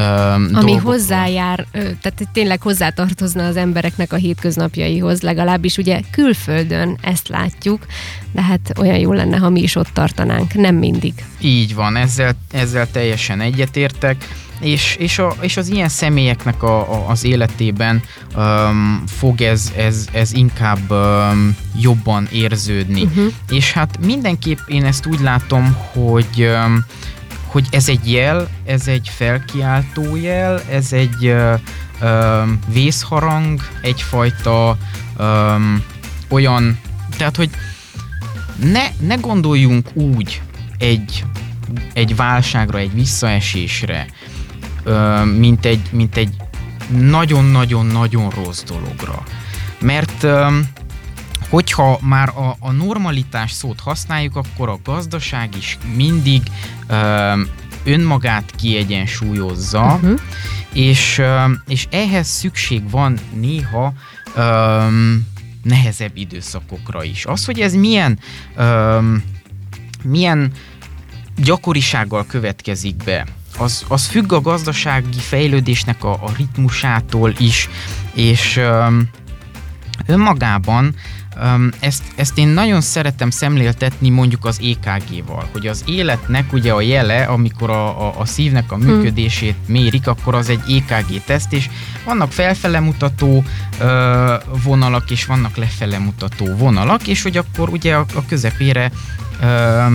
Ami 0.53 0.75
hozzájár, 0.75 1.65
tehát 1.71 2.27
tényleg 2.33 2.61
hozzátartozna 2.61 3.45
az 3.45 3.57
embereknek 3.57 4.13
a 4.13 4.15
hétköznapjaihoz, 4.15 5.21
legalábbis 5.21 5.77
ugye 5.77 6.01
külföldön 6.11 6.97
ezt 7.01 7.27
látjuk, 7.27 7.85
de 8.31 8.41
hát 8.41 8.73
olyan 8.79 8.97
jó 8.97 9.13
lenne, 9.13 9.37
ha 9.37 9.49
mi 9.49 9.61
is 9.61 9.75
ott 9.75 9.89
tartanánk, 9.93 10.53
nem 10.53 10.75
mindig. 10.75 11.13
Így 11.39 11.75
van, 11.75 11.95
ezzel, 11.95 12.33
ezzel 12.51 12.87
teljesen 12.91 13.41
egyetértek 13.41 14.25
és, 14.59 14.95
és, 14.99 15.19
a, 15.19 15.35
és 15.41 15.57
az 15.57 15.69
ilyen 15.69 15.89
személyeknek 15.89 16.63
a, 16.63 16.93
a, 16.93 17.09
az 17.09 17.23
életében 17.23 18.03
um, 18.35 19.03
fog 19.07 19.41
ez, 19.41 19.71
ez, 19.77 20.07
ez 20.11 20.33
inkább 20.33 20.91
um, 20.91 21.55
jobban 21.79 22.27
érződni. 22.31 23.01
Uh-huh. 23.01 23.33
És 23.49 23.71
hát 23.71 23.99
mindenképp 24.05 24.59
én 24.67 24.85
ezt 24.85 25.05
úgy 25.05 25.19
látom, 25.19 25.75
hogy 25.93 26.47
um, 26.65 26.85
hogy 27.47 27.67
ez 27.71 27.89
egy 27.89 28.11
jel, 28.11 28.47
ez 28.65 28.87
egy 28.87 29.09
felkiáltó 29.15 30.15
jel, 30.15 30.61
ez 30.69 30.93
egy 30.93 31.25
ö, 31.25 31.53
ö, 32.01 32.41
vészharang, 32.67 33.61
egyfajta 33.81 34.77
ö, 35.17 35.55
olyan, 36.29 36.79
tehát 37.17 37.35
hogy 37.35 37.49
ne, 38.61 38.83
ne 38.99 39.15
gondoljunk 39.15 39.95
úgy 39.95 40.41
egy, 40.77 41.23
egy 41.93 42.15
válságra, 42.15 42.77
egy 42.77 42.93
visszaesésre, 42.93 44.07
mint 45.37 45.65
egy, 45.65 45.89
mint 45.91 46.17
egy 46.17 46.35
nagyon-nagyon-nagyon 46.89 48.29
rossz 48.29 48.63
dologra. 48.63 49.23
Mert 49.79 50.27
hogyha 51.49 51.99
már 52.01 52.29
a, 52.29 52.55
a 52.59 52.71
normalitás 52.71 53.51
szót 53.51 53.79
használjuk, 53.79 54.35
akkor 54.35 54.69
a 54.69 54.79
gazdaság 54.83 55.55
is 55.55 55.77
mindig 55.95 56.41
önmagát 57.83 58.51
kiegyensúlyozza, 58.55 59.83
uh-huh. 59.83 60.19
és, 60.73 61.21
és 61.67 61.87
ehhez 61.91 62.27
szükség 62.27 62.89
van 62.89 63.17
néha 63.33 63.93
ö, 64.35 64.87
nehezebb 65.63 66.17
időszakokra 66.17 67.03
is. 67.03 67.25
Az, 67.25 67.45
hogy 67.45 67.59
ez 67.59 67.73
milyen, 67.73 68.19
ö, 68.55 68.99
milyen 70.03 70.51
gyakorisággal 71.35 72.25
következik 72.25 72.95
be, 72.95 73.25
az, 73.57 73.85
az 73.87 74.05
függ 74.05 74.31
a 74.31 74.41
gazdasági 74.41 75.17
fejlődésnek 75.17 76.03
a, 76.03 76.11
a 76.11 76.31
ritmusától 76.37 77.33
is, 77.37 77.69
és 78.13 78.57
ö, 78.57 78.87
önmagában 80.05 80.95
ezt, 81.79 82.03
ezt 82.15 82.37
én 82.37 82.47
nagyon 82.47 82.81
szeretem 82.81 83.29
szemléltetni 83.29 84.09
mondjuk 84.09 84.45
az 84.45 84.59
EKG-val, 84.59 85.49
hogy 85.51 85.67
az 85.67 85.83
életnek 85.85 86.53
ugye 86.53 86.71
a 86.71 86.81
jele, 86.81 87.23
amikor 87.23 87.69
a, 87.69 88.07
a, 88.07 88.19
a 88.19 88.25
szívnek 88.25 88.71
a 88.71 88.75
hm. 88.75 88.85
működését 88.85 89.55
mérik, 89.65 90.07
akkor 90.07 90.35
az 90.35 90.49
egy 90.49 90.83
EKG-teszt, 90.87 91.53
és 91.53 91.69
vannak 92.05 92.31
felfele 92.31 92.79
mutató 92.79 93.43
ö, 93.79 94.35
vonalak, 94.63 95.11
és 95.11 95.25
vannak 95.25 95.55
lefele 95.55 95.97
mutató 95.97 96.55
vonalak, 96.55 97.07
és 97.07 97.21
hogy 97.21 97.37
akkor 97.37 97.69
ugye 97.69 97.95
a, 97.95 98.05
a 98.15 98.25
közepére 98.27 98.91
ö, 99.41 99.85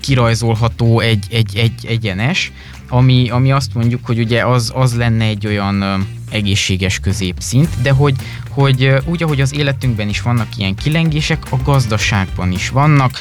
kirajzolható 0.00 1.00
egy, 1.00 1.26
egy, 1.30 1.56
egy 1.56 1.86
egyenes, 1.86 2.52
ami, 2.90 3.28
ami 3.28 3.52
azt 3.52 3.74
mondjuk, 3.74 4.06
hogy 4.06 4.18
ugye 4.18 4.46
az, 4.46 4.72
az 4.74 4.96
lenne 4.96 5.24
egy 5.24 5.46
olyan 5.46 6.06
egészséges 6.30 6.98
középszint, 6.98 7.68
de 7.82 7.90
hogy, 7.90 8.14
hogy 8.48 8.94
úgy, 9.04 9.22
ahogy 9.22 9.40
az 9.40 9.54
életünkben 9.54 10.08
is 10.08 10.22
vannak 10.22 10.56
ilyen 10.56 10.74
kilengések, 10.74 11.42
a 11.50 11.56
gazdaságban 11.64 12.52
is 12.52 12.68
vannak. 12.68 13.12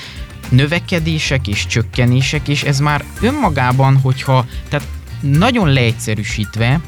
Növekedések 0.49 1.47
és 1.47 1.65
csökkenések, 1.65 2.47
és 2.47 2.63
ez 2.63 2.79
már 2.79 3.03
önmagában, 3.21 3.97
hogyha, 3.97 4.45
tehát 4.69 4.87
nagyon 5.21 5.69
leegyszerűsítve, 5.69 6.81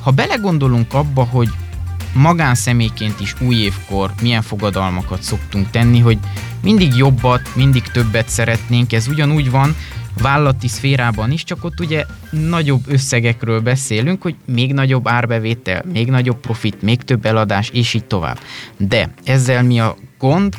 ha 0.00 0.10
belegondolunk 0.10 0.94
abba, 0.94 1.24
hogy 1.24 1.48
magánszemélyként 2.12 3.20
is 3.20 3.34
új 3.40 3.56
évkor 3.56 4.12
milyen 4.22 4.42
fogadalmakat 4.42 5.22
szoktunk 5.22 5.70
tenni, 5.70 5.98
hogy 5.98 6.18
mindig 6.62 6.96
jobbat, 6.96 7.54
mindig 7.54 7.82
többet 7.82 8.28
szeretnénk, 8.28 8.92
ez 8.92 9.08
ugyanúgy 9.08 9.50
van, 9.50 9.76
vállalati 10.22 10.68
szférában 10.68 11.30
is, 11.30 11.44
csak 11.44 11.64
ott 11.64 11.80
ugye 11.80 12.04
nagyobb 12.30 12.82
összegekről 12.86 13.60
beszélünk, 13.60 14.22
hogy 14.22 14.34
még 14.44 14.72
nagyobb 14.72 15.08
árbevétel, 15.08 15.84
még 15.92 16.10
nagyobb 16.10 16.40
profit, 16.40 16.82
még 16.82 17.02
több 17.02 17.26
eladás, 17.26 17.68
és 17.68 17.94
így 17.94 18.04
tovább. 18.04 18.38
De 18.76 19.14
ezzel 19.24 19.62
mi 19.62 19.80
a 19.80 19.96
gond? 20.18 20.54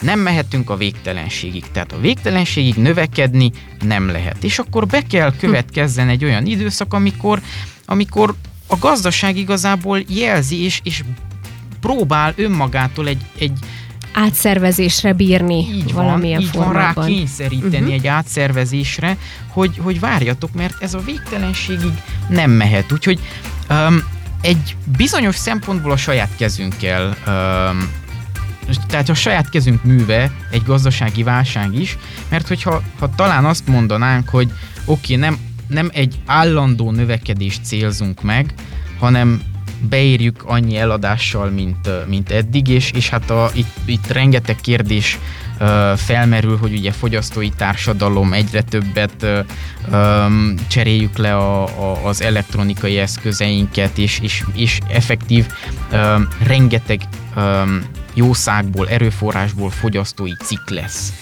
Nem 0.00 0.20
mehetünk 0.20 0.70
a 0.70 0.76
végtelenségig. 0.76 1.64
Tehát 1.72 1.92
a 1.92 2.00
végtelenségig 2.00 2.74
növekedni 2.74 3.52
nem 3.80 4.08
lehet. 4.08 4.44
És 4.44 4.58
akkor 4.58 4.86
be 4.86 5.02
kell 5.02 5.36
következzen 5.36 6.08
egy 6.08 6.24
olyan 6.24 6.46
időszak, 6.46 6.94
amikor, 6.94 7.40
amikor 7.84 8.34
a 8.66 8.76
gazdaság 8.78 9.36
igazából 9.36 10.00
jelzi, 10.08 10.62
és, 10.62 10.80
és 10.82 11.02
próbál 11.80 12.32
önmagától 12.36 13.08
egy, 13.08 13.22
egy, 13.38 13.58
átszervezésre 14.14 15.12
bírni 15.12 15.58
így 15.58 15.92
valamilyen 15.92 16.38
van, 16.38 16.46
így 16.46 16.54
formában. 16.54 16.94
van 16.94 17.04
rá 17.04 17.10
kényszeríteni 17.10 17.76
uh-huh. 17.76 17.92
egy 17.92 18.06
átszervezésre, 18.06 19.16
hogy, 19.48 19.78
hogy 19.82 20.00
várjatok, 20.00 20.52
mert 20.52 20.82
ez 20.82 20.94
a 20.94 20.98
végtelenségig 20.98 21.92
nem 22.28 22.50
mehet. 22.50 22.92
Úgyhogy 22.92 23.20
um, 23.70 24.02
egy 24.40 24.76
bizonyos 24.96 25.36
szempontból 25.36 25.92
a 25.92 25.96
saját 25.96 26.30
kezünkkel 26.36 27.16
um, 27.26 28.02
tehát 28.88 29.08
a 29.08 29.14
saját 29.14 29.48
kezünk 29.48 29.84
műve 29.84 30.30
egy 30.50 30.62
gazdasági 30.62 31.22
válság 31.22 31.74
is, 31.74 31.98
mert 32.28 32.48
hogyha 32.48 32.82
ha 32.98 33.14
talán 33.14 33.44
azt 33.44 33.66
mondanánk, 33.66 34.28
hogy 34.28 34.52
oké, 34.84 35.14
okay, 35.14 35.16
nem, 35.16 35.38
nem 35.66 35.90
egy 35.92 36.18
állandó 36.26 36.90
növekedést 36.90 37.64
célzunk 37.64 38.22
meg, 38.22 38.54
hanem 38.98 39.42
beérjük 39.88 40.42
annyi 40.44 40.76
eladással, 40.76 41.50
mint, 41.50 42.06
mint 42.06 42.30
eddig, 42.30 42.68
és, 42.68 42.90
és 42.90 43.08
hát 43.08 43.30
a, 43.30 43.50
itt, 43.54 43.76
itt 43.84 44.06
rengeteg 44.06 44.56
kérdés 44.56 45.18
felmerül, 45.96 46.56
hogy 46.56 46.72
ugye 46.72 46.92
fogyasztói 46.92 47.48
társadalom 47.48 48.32
egyre 48.32 48.62
többet 48.62 49.26
um, 49.92 50.54
cseréljük 50.68 51.16
le 51.16 51.36
a, 51.36 51.62
a, 51.62 52.06
az 52.06 52.22
elektronikai 52.22 52.98
eszközeinket, 52.98 53.98
és, 53.98 54.18
és, 54.22 54.44
és 54.54 54.78
effektív 54.88 55.46
um, 55.92 56.28
rengeteg 56.42 57.00
um, 57.36 57.84
jószágból, 58.14 58.88
erőforrásból 58.88 59.70
fogyasztói 59.70 60.34
cikk 60.44 60.68
lesz. 60.68 61.12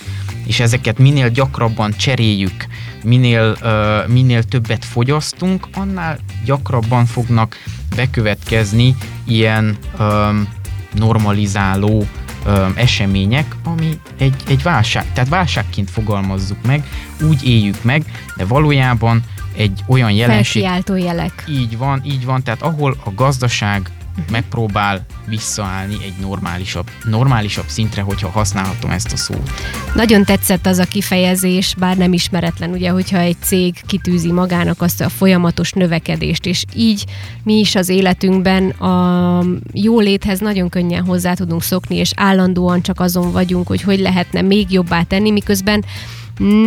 És 0.53 0.61
ezeket 0.61 0.99
minél 0.99 1.29
gyakrabban 1.29 1.97
cseréljük, 1.97 2.67
minél, 3.05 3.57
uh, 3.63 4.13
minél 4.13 4.43
többet 4.43 4.85
fogyasztunk, 4.85 5.67
annál 5.75 6.19
gyakrabban 6.45 7.07
fognak 7.07 7.57
bekövetkezni 7.97 8.97
ilyen 9.25 9.77
um, 9.99 10.49
normalizáló 10.95 12.07
um, 12.47 12.73
események, 12.75 13.57
ami 13.65 13.99
egy, 14.19 14.35
egy 14.47 14.63
válság, 14.63 15.13
tehát 15.13 15.31
válságként 15.31 15.91
fogalmazzuk 15.91 16.67
meg, 16.67 16.87
úgy 17.23 17.49
éljük 17.49 17.83
meg, 17.83 18.05
de 18.37 18.45
valójában 18.45 19.23
egy 19.57 19.85
olyan 19.87 20.11
jelenség... 20.11 20.63
Felkiáltó 20.63 20.97
jelek. 20.97 21.45
Így 21.49 21.79
van, 21.79 22.03
így 22.05 22.25
van, 22.25 22.43
tehát 22.43 22.63
ahol 22.63 22.97
a 23.05 23.11
gazdaság. 23.15 23.91
Megpróbál 24.31 25.07
visszaállni 25.27 25.95
egy 26.05 26.15
normálisabb, 26.21 26.91
normálisabb 27.05 27.65
szintre, 27.67 28.03
hogyha 28.03 28.29
használhatom 28.29 28.91
ezt 28.91 29.13
a 29.13 29.17
szót. 29.17 29.51
Nagyon 29.95 30.25
tetszett 30.25 30.67
az 30.67 30.79
a 30.79 30.85
kifejezés, 30.85 31.75
bár 31.79 31.97
nem 31.97 32.13
ismeretlen, 32.13 32.71
ugye, 32.71 32.91
hogyha 32.91 33.19
egy 33.19 33.37
cég 33.41 33.75
kitűzi 33.87 34.33
magának 34.33 34.83
azt 34.83 35.01
a 35.01 35.09
folyamatos 35.09 35.73
növekedést, 35.73 36.47
és 36.47 36.65
így 36.75 37.05
mi 37.43 37.59
is 37.59 37.75
az 37.75 37.89
életünkben 37.89 38.69
a 38.69 39.45
jóléthez 39.73 40.41
nagyon 40.41 40.69
könnyen 40.69 41.05
hozzá 41.05 41.35
tudunk 41.35 41.63
szokni, 41.63 41.97
és 41.97 42.11
állandóan 42.17 42.83
csak 42.83 43.01
azon 43.01 43.33
vagyunk, 43.33 43.67
hogy 43.67 43.83
hogy 43.83 43.99
lehetne 43.99 44.43
még 44.43 44.71
jobbá 44.71 45.03
tenni, 45.03 45.31
miközben 45.31 45.85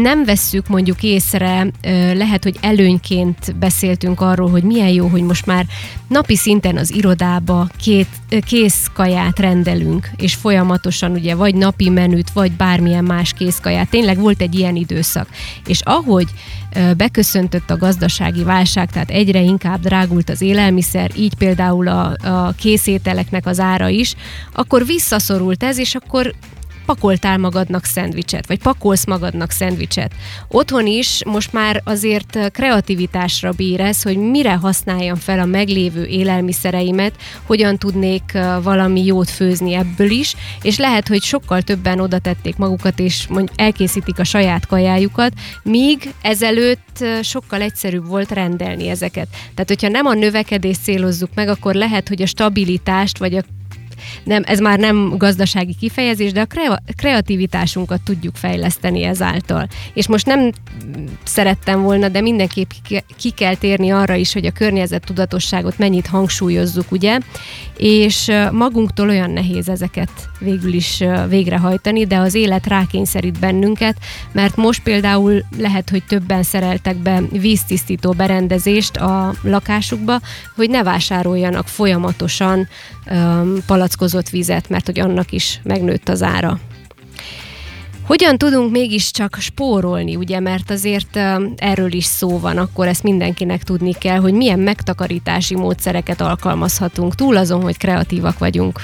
nem 0.01 0.25
vesszük 0.25 0.67
mondjuk 0.67 1.03
észre, 1.03 1.67
lehet, 2.13 2.43
hogy 2.43 2.57
előnyként 2.61 3.55
beszéltünk 3.59 4.21
arról, 4.21 4.49
hogy 4.49 4.63
milyen 4.63 4.89
jó, 4.89 5.07
hogy 5.07 5.21
most 5.21 5.45
már 5.45 5.65
napi 6.07 6.35
szinten 6.35 6.77
az 6.77 6.93
irodába 6.93 7.67
két 7.77 8.07
kész 8.45 8.87
kaját 8.93 9.39
rendelünk, 9.39 10.09
és 10.17 10.33
folyamatosan 10.33 11.11
ugye 11.11 11.35
vagy 11.35 11.55
napi 11.55 11.89
menüt, 11.89 12.29
vagy 12.29 12.51
bármilyen 12.51 13.03
más 13.03 13.33
készkaját. 13.33 13.89
Tényleg 13.89 14.19
volt 14.19 14.41
egy 14.41 14.55
ilyen 14.55 14.75
időszak. 14.75 15.27
És 15.67 15.81
ahogy 15.83 16.27
beköszöntött 16.97 17.69
a 17.69 17.77
gazdasági 17.77 18.43
válság, 18.43 18.91
tehát 18.91 19.09
egyre 19.09 19.39
inkább 19.39 19.79
drágult 19.79 20.29
az 20.29 20.41
élelmiszer, 20.41 21.11
így 21.15 21.33
például 21.35 21.87
a, 21.87 22.15
a 22.23 22.53
készételeknek 22.57 23.45
az 23.45 23.59
ára 23.59 23.89
is, 23.89 24.15
akkor 24.53 24.85
visszaszorult 24.85 25.63
ez, 25.63 25.77
és 25.77 25.95
akkor 25.95 26.33
pakoltál 26.85 27.37
magadnak 27.37 27.85
szendvicset, 27.85 28.47
vagy 28.47 28.59
pakolsz 28.59 29.05
magadnak 29.05 29.51
szendvicset. 29.51 30.11
Otthon 30.47 30.87
is 30.87 31.21
most 31.25 31.53
már 31.53 31.81
azért 31.83 32.51
kreativitásra 32.51 33.51
bír 33.51 33.79
ez, 33.79 34.01
hogy 34.01 34.17
mire 34.17 34.53
használjam 34.53 35.15
fel 35.15 35.39
a 35.39 35.45
meglévő 35.45 36.05
élelmiszereimet, 36.05 37.13
hogyan 37.45 37.77
tudnék 37.77 38.37
valami 38.61 39.05
jót 39.05 39.29
főzni 39.29 39.73
ebből 39.73 40.09
is, 40.09 40.35
és 40.61 40.77
lehet, 40.77 41.07
hogy 41.07 41.21
sokkal 41.21 41.61
többen 41.61 41.99
oda 41.99 42.19
tették 42.19 42.55
magukat, 42.55 42.99
és 42.99 43.27
mondjuk 43.27 43.59
elkészítik 43.59 44.19
a 44.19 44.23
saját 44.23 44.65
kajájukat, 44.65 45.33
míg 45.63 46.13
ezelőtt 46.21 47.05
sokkal 47.21 47.61
egyszerűbb 47.61 48.07
volt 48.07 48.31
rendelni 48.31 48.87
ezeket. 48.87 49.27
Tehát, 49.29 49.69
hogyha 49.69 49.87
nem 49.87 50.05
a 50.05 50.13
növekedést 50.13 50.83
célozzuk 50.83 51.29
meg, 51.35 51.47
akkor 51.47 51.73
lehet, 51.73 52.07
hogy 52.07 52.21
a 52.21 52.25
stabilitást, 52.25 53.17
vagy 53.17 53.35
a 53.35 53.43
nem, 54.23 54.43
ez 54.45 54.59
már 54.59 54.79
nem 54.79 55.17
gazdasági 55.17 55.75
kifejezés, 55.79 56.31
de 56.31 56.41
a 56.41 56.77
kreativitásunkat 56.95 58.01
tudjuk 58.01 58.35
fejleszteni 58.35 59.03
ezáltal. 59.03 59.67
És 59.93 60.07
most 60.07 60.25
nem 60.25 60.51
szerettem 61.23 61.81
volna, 61.81 62.09
de 62.09 62.21
mindenképp 62.21 62.69
ki 63.17 63.29
kell 63.29 63.55
térni 63.55 63.89
arra 63.89 64.15
is, 64.15 64.33
hogy 64.33 64.45
a 64.45 64.51
környezet 64.51 65.05
tudatosságot 65.05 65.77
mennyit 65.77 66.07
hangsúlyozzuk, 66.07 66.91
ugye? 66.91 67.17
És 67.77 68.31
magunktól 68.51 69.09
olyan 69.09 69.31
nehéz 69.31 69.69
ezeket 69.69 70.09
végül 70.39 70.73
is 70.73 71.03
végrehajtani, 71.29 72.05
de 72.05 72.17
az 72.17 72.33
élet 72.33 72.67
rákényszerít 72.67 73.39
bennünket, 73.39 73.97
mert 74.31 74.55
most 74.55 74.83
például 74.83 75.43
lehet, 75.57 75.89
hogy 75.89 76.03
többen 76.03 76.43
szereltek 76.43 76.95
be 76.95 77.21
víztisztító 77.31 78.11
berendezést 78.11 78.97
a 78.97 79.33
lakásukba, 79.41 80.19
hogy 80.55 80.69
ne 80.69 80.83
vásároljanak 80.83 81.67
folyamatosan 81.67 82.67
um, 83.11 83.57
palackozott 83.85 84.29
vizet, 84.29 84.69
mert 84.69 84.85
hogy 84.85 84.99
annak 84.99 85.31
is 85.31 85.59
megnőtt 85.63 86.09
az 86.09 86.23
ára. 86.23 86.59
Hogyan 88.05 88.37
tudunk 88.37 88.71
mégiscsak 88.71 89.37
spórolni, 89.39 90.15
ugye, 90.15 90.39
mert 90.39 90.71
azért 90.71 91.15
erről 91.55 91.93
is 91.93 92.05
szó 92.05 92.39
van, 92.39 92.57
akkor 92.57 92.87
ezt 92.87 93.03
mindenkinek 93.03 93.63
tudni 93.63 93.93
kell, 93.93 94.17
hogy 94.17 94.33
milyen 94.33 94.59
megtakarítási 94.59 95.55
módszereket 95.55 96.21
alkalmazhatunk, 96.21 97.15
túl 97.15 97.37
azon, 97.37 97.61
hogy 97.61 97.77
kreatívak 97.77 98.37
vagyunk. 98.37 98.81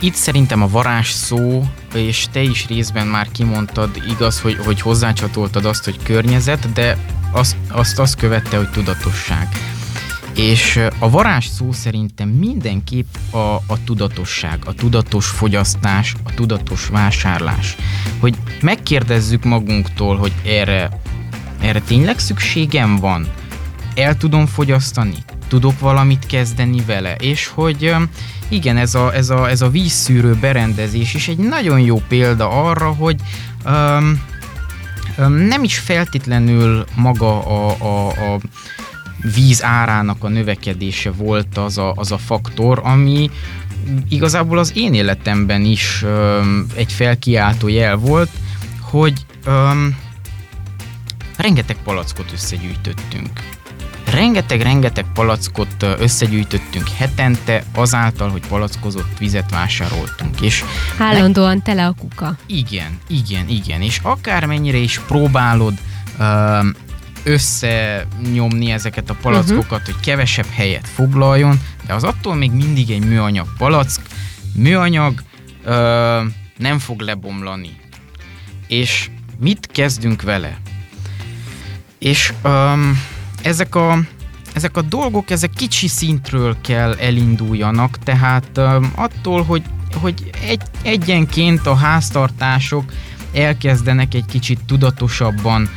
Itt 0.00 0.14
szerintem 0.14 0.62
a 0.62 0.68
varázs 0.68 1.08
szó, 1.08 1.62
és 1.94 2.26
te 2.32 2.42
is 2.42 2.66
részben 2.68 3.06
már 3.06 3.28
kimondtad, 3.32 3.90
igaz, 4.08 4.40
hogy, 4.40 4.56
hogy 4.64 4.80
hozzácsatoltad 4.80 5.64
azt, 5.64 5.84
hogy 5.84 6.02
környezet, 6.02 6.72
de 6.72 6.96
azt, 7.32 7.56
azt, 7.68 7.98
azt 7.98 8.16
követte, 8.16 8.56
hogy 8.56 8.70
tudatosság. 8.70 9.48
És 10.34 10.80
a 10.98 11.10
varázs 11.10 11.46
szó 11.46 11.72
szerintem 11.72 12.28
mindenképp 12.28 13.14
a, 13.30 13.54
a 13.66 13.84
tudatosság, 13.84 14.58
a 14.64 14.74
tudatos 14.74 15.26
fogyasztás, 15.26 16.14
a 16.24 16.34
tudatos 16.34 16.86
vásárlás. 16.86 17.76
Hogy 18.20 18.34
megkérdezzük 18.60 19.44
magunktól, 19.44 20.16
hogy 20.16 20.32
erre, 20.44 21.00
erre 21.60 21.80
tényleg 21.80 22.18
szükségem 22.18 22.96
van? 22.96 23.26
El 23.94 24.16
tudom 24.16 24.46
fogyasztani? 24.46 25.16
Tudok 25.48 25.78
valamit 25.78 26.26
kezdeni 26.26 26.82
vele? 26.86 27.14
És 27.14 27.46
hogy 27.46 27.94
igen, 28.48 28.76
ez 28.76 28.94
a, 28.94 29.14
ez 29.14 29.30
a, 29.30 29.48
ez 29.48 29.60
a 29.60 29.70
vízszűrő 29.70 30.34
berendezés 30.34 31.14
is 31.14 31.28
egy 31.28 31.38
nagyon 31.38 31.80
jó 31.80 32.02
példa 32.08 32.48
arra, 32.48 32.88
hogy 32.88 33.16
um, 33.64 34.22
nem 35.28 35.64
is 35.64 35.78
feltétlenül 35.78 36.84
maga 36.94 37.44
a, 37.44 37.76
a, 37.78 38.08
a 38.08 38.38
víz 39.34 39.64
árának 39.64 40.24
a 40.24 40.28
növekedése 40.28 41.10
volt 41.10 41.58
az 41.58 41.78
a, 41.78 41.92
az 41.96 42.12
a 42.12 42.18
faktor, 42.18 42.80
ami 42.84 43.30
igazából 44.08 44.58
az 44.58 44.72
én 44.74 44.94
életemben 44.94 45.64
is 45.64 46.02
um, 46.02 46.66
egy 46.74 46.92
felkiáltó 46.92 47.68
jel 47.68 47.96
volt, 47.96 48.30
hogy 48.80 49.26
um, 49.46 49.98
rengeteg 51.36 51.76
palackot 51.84 52.32
összegyűjtöttünk. 52.32 53.30
Rengeteg-rengeteg 54.10 55.04
palackot 55.14 55.86
összegyűjtöttünk 55.98 56.88
hetente 56.88 57.64
azáltal, 57.74 58.28
hogy 58.28 58.46
palackozott 58.48 59.18
vizet 59.18 59.50
vásároltunk. 59.50 60.40
És 60.40 60.64
Állandóan 60.98 61.56
ne... 61.56 61.62
tele 61.62 61.86
a 61.86 61.94
kuka. 61.98 62.36
Igen, 62.46 62.98
igen, 63.06 63.48
igen. 63.48 63.80
És 63.80 64.00
akármennyire 64.02 64.76
is 64.76 65.00
próbálod 65.06 65.74
um, 66.18 66.74
összenyomni 67.24 68.70
ezeket 68.70 69.10
a 69.10 69.14
palackokat, 69.14 69.64
uh-huh. 69.64 69.84
hogy 69.84 70.00
kevesebb 70.00 70.50
helyet 70.50 70.88
foglaljon, 70.88 71.60
de 71.86 71.94
az 71.94 72.04
attól 72.04 72.34
még 72.34 72.50
mindig 72.50 72.90
egy 72.90 73.04
műanyag 73.04 73.46
palack. 73.58 74.00
Műanyag 74.54 75.22
ö, 75.64 76.22
nem 76.56 76.78
fog 76.78 77.00
lebomlani. 77.00 77.70
És 78.66 79.10
mit 79.38 79.66
kezdünk 79.66 80.22
vele? 80.22 80.58
És 81.98 82.32
ö, 82.42 82.72
ezek 83.42 83.74
a 83.74 83.98
ezek 84.54 84.76
a 84.76 84.82
dolgok, 84.82 85.30
ezek 85.30 85.50
kicsi 85.50 85.88
szintről 85.88 86.56
kell 86.60 86.94
elinduljanak, 86.94 87.98
tehát 87.98 88.50
ö, 88.54 88.84
attól, 88.94 89.42
hogy, 89.42 89.62
hogy 89.94 90.30
egy, 90.46 90.62
egyenként 90.82 91.66
a 91.66 91.74
háztartások 91.74 92.92
elkezdenek 93.32 94.14
egy 94.14 94.24
kicsit 94.26 94.60
tudatosabban 94.66 95.62
um, 95.62 95.68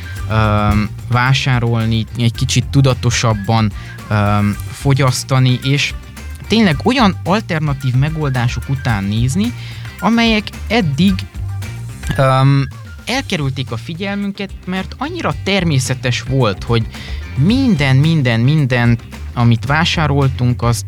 vásárolni, 1.08 2.06
egy 2.18 2.34
kicsit 2.34 2.66
tudatosabban 2.66 3.72
fogyasztani, 4.72 5.58
és 5.62 5.94
tényleg 6.48 6.76
olyan 6.84 7.16
alternatív 7.24 7.94
megoldások 7.94 8.62
után 8.68 9.04
nézni, 9.04 9.52
amelyek 10.00 10.42
eddig 10.68 11.14
elkerülték 13.06 13.70
a 13.70 13.76
figyelmünket, 13.76 14.50
mert 14.66 14.94
annyira 14.98 15.34
természetes 15.44 16.22
volt, 16.22 16.62
hogy 16.62 16.86
minden, 17.36 17.96
minden, 17.96 18.40
minden, 18.40 18.98
amit 19.34 19.66
vásároltunk, 19.66 20.62
azt 20.62 20.84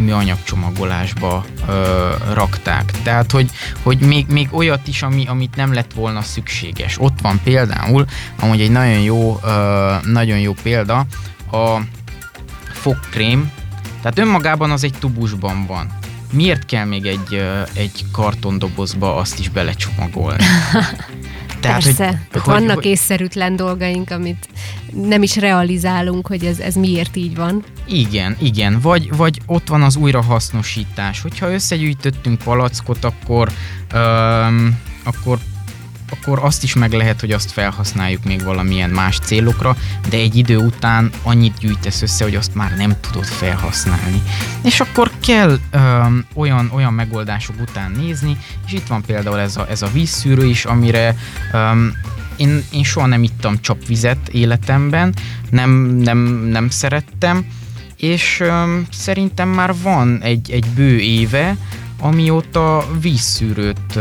műanyagcsomagolásba 0.00 1.44
ö, 1.68 2.08
rakták. 2.32 2.90
Tehát, 3.02 3.30
hogy, 3.30 3.50
hogy 3.82 3.98
még, 3.98 4.26
még 4.26 4.48
olyat 4.52 4.88
is, 4.88 5.02
ami, 5.02 5.26
amit 5.26 5.56
nem 5.56 5.72
lett 5.72 5.92
volna 5.92 6.22
szükséges. 6.22 7.00
Ott 7.00 7.20
van 7.20 7.40
például, 7.44 8.04
amúgy 8.40 8.60
egy 8.60 8.70
nagyon 8.70 9.00
jó, 9.00 9.40
ö, 9.44 9.94
nagyon 10.04 10.38
jó 10.38 10.52
példa, 10.62 11.06
a 11.52 11.80
fogkrém, 12.72 13.52
tehát 14.02 14.18
önmagában 14.18 14.70
az 14.70 14.84
egy 14.84 14.94
tubusban 14.98 15.66
van. 15.66 15.98
Miért 16.32 16.66
kell 16.66 16.84
még 16.84 17.06
egy, 17.06 17.44
egy 17.72 18.04
kartondobozba 18.12 19.16
azt 19.16 19.38
is 19.38 19.48
belecsomagolni? 19.48 20.44
Tehát, 21.60 21.82
Persze, 21.82 22.06
hogy, 22.06 22.40
hogy, 22.40 22.52
vannak 22.52 22.74
hogy, 22.74 22.84
észszerűtlen 22.84 23.56
dolgaink, 23.56 24.10
amit 24.10 24.48
nem 24.92 25.22
is 25.22 25.36
realizálunk, 25.36 26.26
hogy 26.26 26.44
ez, 26.44 26.58
ez 26.58 26.74
miért 26.74 27.16
így 27.16 27.36
van. 27.36 27.64
Igen, 27.86 28.36
igen. 28.40 28.80
Vagy, 28.80 29.16
vagy 29.16 29.40
ott 29.46 29.68
van 29.68 29.82
az 29.82 29.96
újrahasznosítás. 29.96 31.20
Hogyha 31.20 31.52
összegyűjtöttünk 31.52 32.42
palackot, 32.42 33.04
akkor, 33.04 33.52
öm, 33.92 34.78
akkor 35.04 35.38
akkor 36.10 36.38
azt 36.42 36.62
is 36.62 36.74
meg 36.74 36.92
lehet, 36.92 37.20
hogy 37.20 37.30
azt 37.30 37.50
felhasználjuk 37.50 38.24
még 38.24 38.44
valamilyen 38.44 38.90
más 38.90 39.18
célokra, 39.18 39.76
de 40.08 40.16
egy 40.16 40.36
idő 40.36 40.56
után 40.56 41.10
annyit 41.22 41.58
gyűjtesz 41.58 42.02
össze, 42.02 42.24
hogy 42.24 42.34
azt 42.34 42.54
már 42.54 42.76
nem 42.76 42.96
tudod 43.00 43.24
felhasználni. 43.24 44.22
És 44.64 44.80
akkor 44.80 45.10
kell 45.24 45.58
öm, 45.70 46.24
olyan, 46.34 46.70
olyan 46.74 46.92
megoldások 46.92 47.60
után 47.60 47.90
nézni, 47.90 48.36
és 48.66 48.72
itt 48.72 48.86
van 48.86 49.02
például 49.02 49.38
ez 49.38 49.56
a, 49.56 49.66
ez 49.68 49.82
a 49.82 49.90
vízszűrő 49.92 50.46
is, 50.46 50.64
amire 50.64 51.16
öm, 51.52 51.94
én, 52.36 52.64
én 52.70 52.84
soha 52.84 53.06
nem 53.06 53.22
ittam 53.22 53.60
csapvizet 53.60 54.28
életemben, 54.28 55.14
nem, 55.50 55.70
nem, 55.80 56.18
nem 56.50 56.70
szerettem, 56.70 57.46
és 57.96 58.40
öm, 58.40 58.86
szerintem 58.90 59.48
már 59.48 59.74
van 59.82 60.20
egy, 60.22 60.50
egy 60.50 60.66
bő 60.74 60.98
éve, 60.98 61.56
amióta 62.00 62.86
vízszűrőt 63.00 63.98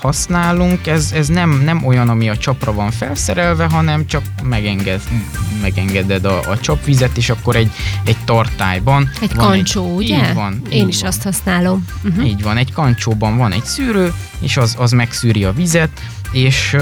használunk, 0.00 0.86
ez, 0.86 1.12
ez 1.14 1.28
nem, 1.28 1.62
nem 1.64 1.86
olyan, 1.86 2.08
ami 2.08 2.28
a 2.28 2.36
csapra 2.36 2.72
van 2.72 2.90
felszerelve, 2.90 3.64
hanem 3.64 4.06
csak 4.06 4.22
megenged, 4.42 5.00
megengeded 5.60 6.24
a, 6.24 6.50
a 6.50 6.58
csapvizet, 6.58 7.16
és 7.16 7.30
akkor 7.30 7.56
egy, 7.56 7.70
egy 8.04 8.16
tartályban. 8.24 9.10
Egy 9.20 9.34
van 9.34 9.46
kancsó, 9.46 9.84
egy, 9.86 9.94
ugye? 9.94 10.28
Így 10.28 10.34
van. 10.34 10.62
Én 10.70 10.82
így 10.82 10.88
is 10.88 11.00
van. 11.00 11.08
azt 11.08 11.22
használom. 11.22 11.84
Uh-huh. 12.04 12.26
Így 12.26 12.42
van, 12.42 12.56
egy 12.56 12.72
kancsóban 12.72 13.36
van 13.36 13.52
egy 13.52 13.64
szűrő, 13.64 14.12
és 14.38 14.56
az, 14.56 14.74
az 14.78 14.90
megszűri 14.90 15.44
a 15.44 15.52
vizet, 15.52 16.00
és 16.34 16.76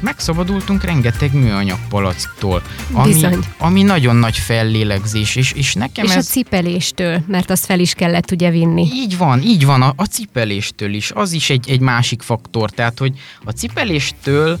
megszabadultunk 0.00 0.84
rengeteg 0.84 1.34
műanyag 1.34 1.78
palacktól, 1.88 2.62
ami, 2.92 3.20
ami 3.58 3.82
nagyon 3.82 4.16
nagy 4.16 4.36
fellélegzés, 4.36 5.36
és, 5.36 5.52
és 5.52 5.74
nekem 5.74 6.04
és 6.04 6.10
ez... 6.10 6.26
a 6.26 6.30
cipeléstől, 6.30 7.22
mert 7.26 7.50
azt 7.50 7.64
fel 7.64 7.80
is 7.80 7.94
kellett 7.94 8.30
ugye 8.30 8.50
vinni. 8.50 8.88
Így 8.92 9.16
van, 9.16 9.42
így 9.42 9.64
van, 9.64 9.82
a, 9.82 9.92
a 9.96 10.04
cipeléstől 10.04 10.94
is, 10.94 11.10
az 11.10 11.32
is 11.32 11.50
egy, 11.50 11.70
egy 11.70 11.80
másik 11.80 12.22
faktor, 12.22 12.70
tehát 12.70 12.98
hogy 12.98 13.12
a 13.44 13.50
cipeléstől 13.50 14.58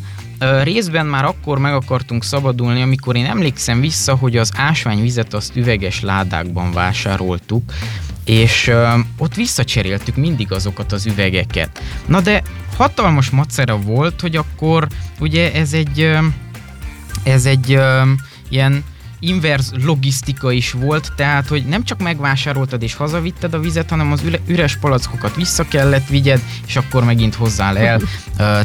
részben 0.62 1.06
már 1.06 1.24
akkor 1.24 1.58
meg 1.58 1.74
akartunk 1.74 2.24
szabadulni, 2.24 2.82
amikor 2.82 3.16
én 3.16 3.26
emlékszem 3.26 3.80
vissza, 3.80 4.14
hogy 4.14 4.36
az 4.36 4.52
ásványvizet 4.56 5.34
azt 5.34 5.56
üveges 5.56 6.00
ládákban 6.00 6.72
vásároltuk, 6.72 7.72
és 8.24 8.66
ö, 8.66 8.88
ott 9.18 9.34
visszacseréltük 9.34 10.16
mindig 10.16 10.52
azokat 10.52 10.92
az 10.92 11.06
üvegeket. 11.06 11.82
Na 12.06 12.20
de 12.20 12.42
hatalmas 12.76 13.30
macera 13.30 13.76
volt, 13.76 14.20
hogy 14.20 14.36
akkor 14.36 14.86
ugye 15.20 15.52
ez 15.52 15.72
egy, 15.72 16.16
ez 17.22 17.46
egy 17.46 17.78
ilyen 18.48 18.84
inverz 19.28 19.72
logisztika 19.84 20.52
is 20.52 20.72
volt, 20.72 21.12
tehát 21.16 21.48
hogy 21.48 21.64
nem 21.64 21.84
csak 21.84 22.02
megvásároltad 22.02 22.82
és 22.82 22.94
hazavitted 22.94 23.54
a 23.54 23.58
vizet, 23.58 23.90
hanem 23.90 24.12
az 24.12 24.22
üres 24.46 24.76
palackokat 24.76 25.34
vissza 25.34 25.68
kellett 25.68 26.08
vigyed, 26.08 26.40
és 26.66 26.76
akkor 26.76 27.04
megint 27.04 27.34
hozzál 27.34 27.78
el 27.78 28.00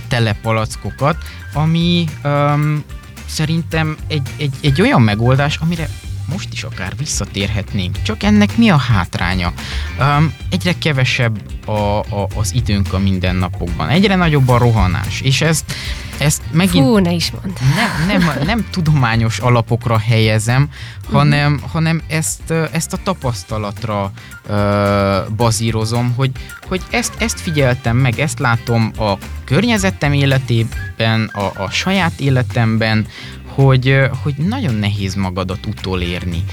tele 0.07 0.33
palackokat, 0.33 1.17
ami 1.53 2.05
um, 2.23 2.83
szerintem 3.25 3.97
egy, 4.07 4.29
egy, 4.37 4.53
egy 4.61 4.81
olyan 4.81 5.01
megoldás, 5.01 5.57
amire 5.57 5.89
most 6.31 6.53
is 6.53 6.63
akár 6.63 6.93
visszatérhetnénk, 6.97 8.01
csak 8.01 8.23
ennek 8.23 8.57
mi 8.57 8.69
a 8.69 8.77
hátránya? 8.77 9.53
Um, 9.99 10.33
egyre 10.49 10.73
kevesebb 10.77 11.41
a, 11.65 11.71
a, 11.99 12.27
az 12.35 12.53
időnk 12.53 12.93
a 12.93 12.99
mindennapokban, 12.99 13.89
egyre 13.89 14.15
nagyobb 14.15 14.49
a 14.49 14.57
rohanás, 14.57 15.21
és 15.21 15.41
ezt, 15.41 15.75
ezt 16.17 16.41
megint... 16.51 16.85
Fú, 16.85 16.97
ne 16.97 17.11
is 17.11 17.31
mondd. 17.31 17.55
Nem, 17.75 18.19
nem, 18.19 18.45
nem 18.45 18.67
tudományos 18.71 19.39
alapokra 19.39 19.97
helyezem, 19.97 20.69
hanem, 21.11 21.53
uh-huh. 21.53 21.69
hanem 21.69 22.01
ezt, 22.07 22.51
ezt 22.71 22.93
a 22.93 22.97
tapasztalatra 23.03 24.11
uh, 24.49 25.35
bazírozom, 25.35 26.13
hogy, 26.15 26.31
hogy 26.67 26.81
ezt, 26.91 27.13
ezt 27.17 27.39
figyeltem 27.39 27.97
meg, 27.97 28.19
ezt 28.19 28.39
látom 28.39 28.91
a 28.97 29.13
környezetem 29.45 30.13
életében, 30.13 31.23
a, 31.33 31.63
a 31.63 31.69
saját 31.69 32.19
életemben, 32.19 33.07
hogy, 33.55 33.99
hogy 34.23 34.35
nagyon 34.35 34.75
nehéz 34.75 35.15
magadat 35.15 35.65
utolérni. 35.65 36.43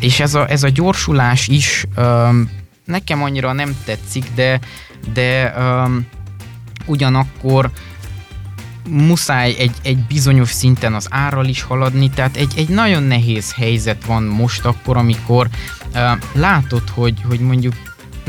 És 0.00 0.20
ez 0.20 0.34
a, 0.34 0.50
ez 0.50 0.62
a 0.62 0.68
gyorsulás 0.68 1.48
is 1.48 1.84
um, 1.96 2.50
nekem 2.84 3.22
annyira 3.22 3.52
nem 3.52 3.76
tetszik, 3.84 4.24
de, 4.34 4.60
de 5.12 5.54
um, 5.58 6.06
ugyanakkor 6.86 7.70
muszáj 8.88 9.54
egy, 9.58 9.74
egy 9.82 9.98
bizonyos 9.98 10.50
szinten 10.50 10.94
az 10.94 11.06
árral 11.10 11.46
is 11.46 11.62
haladni, 11.62 12.10
tehát 12.10 12.36
egy, 12.36 12.52
egy 12.56 12.68
nagyon 12.68 13.02
nehéz 13.02 13.52
helyzet 13.52 14.04
van 14.04 14.22
most 14.22 14.64
akkor, 14.64 14.96
amikor 14.96 15.48
uh, 15.94 16.10
látod, 16.32 16.88
hogy, 16.88 17.14
hogy 17.28 17.40
mondjuk 17.40 17.74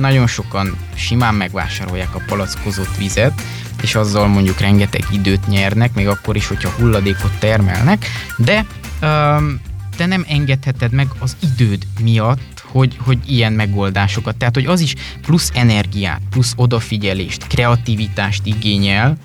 nagyon 0.01 0.27
sokan 0.27 0.77
simán 0.95 1.35
megvásárolják 1.35 2.15
a 2.15 2.21
palackozott 2.27 2.97
vizet, 2.97 3.41
és 3.81 3.95
azzal 3.95 4.27
mondjuk 4.27 4.59
rengeteg 4.59 5.03
időt 5.11 5.47
nyernek, 5.47 5.93
még 5.93 6.07
akkor 6.07 6.35
is, 6.35 6.47
hogyha 6.47 6.69
hulladékot 6.69 7.39
termelnek, 7.39 8.05
de 8.37 8.65
um, 9.01 9.61
te 9.97 10.05
nem 10.05 10.25
engedheted 10.27 10.91
meg 10.91 11.07
az 11.19 11.37
időd 11.39 11.87
miatt, 12.01 12.63
hogy, 12.65 12.97
hogy 13.03 13.17
ilyen 13.25 13.53
megoldásokat, 13.53 14.35
tehát 14.35 14.55
hogy 14.55 14.65
az 14.65 14.79
is 14.79 14.93
plusz 15.21 15.51
energiát, 15.53 16.21
plusz 16.29 16.53
odafigyelést, 16.55 17.47
kreativitást 17.47 18.45
igényel, 18.45 19.17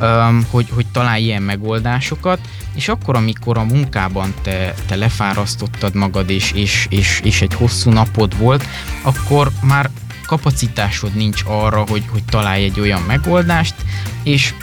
um, 0.00 0.46
hogy, 0.50 0.66
hogy 0.70 0.86
találj 0.92 1.22
ilyen 1.22 1.42
megoldásokat, 1.42 2.38
és 2.74 2.88
akkor, 2.88 3.16
amikor 3.16 3.58
a 3.58 3.64
munkában 3.64 4.34
te, 4.42 4.74
te 4.86 4.96
lefárasztottad 4.96 5.94
magad, 5.94 6.30
és, 6.30 6.52
és, 6.52 6.86
és, 6.90 7.20
és 7.24 7.42
egy 7.42 7.54
hosszú 7.54 7.90
napod 7.90 8.38
volt, 8.38 8.64
akkor 9.02 9.50
már 9.62 9.90
kapacitásod 10.28 11.14
nincs 11.14 11.42
arra, 11.46 11.84
hogy, 11.88 12.04
hogy 12.10 12.22
találj 12.30 12.64
egy 12.64 12.80
olyan 12.80 13.00
megoldást, 13.00 13.74
és 14.22 14.54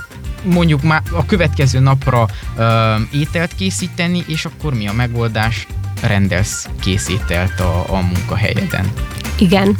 mondjuk 0.44 0.82
már 0.82 1.02
a 1.12 1.26
következő 1.26 1.80
napra 1.80 2.28
ö, 2.56 2.96
ételt 3.12 3.56
készíteni, 3.56 4.24
és 4.28 4.46
akkor 4.46 4.74
mi 4.74 4.88
a 4.88 4.94
megoldás? 4.94 5.68
Rendelsz 6.02 6.68
készítelt 6.80 7.60
a, 7.60 7.86
a 7.88 8.00
munkahelyeden. 8.00 8.92
Igen, 9.40 9.76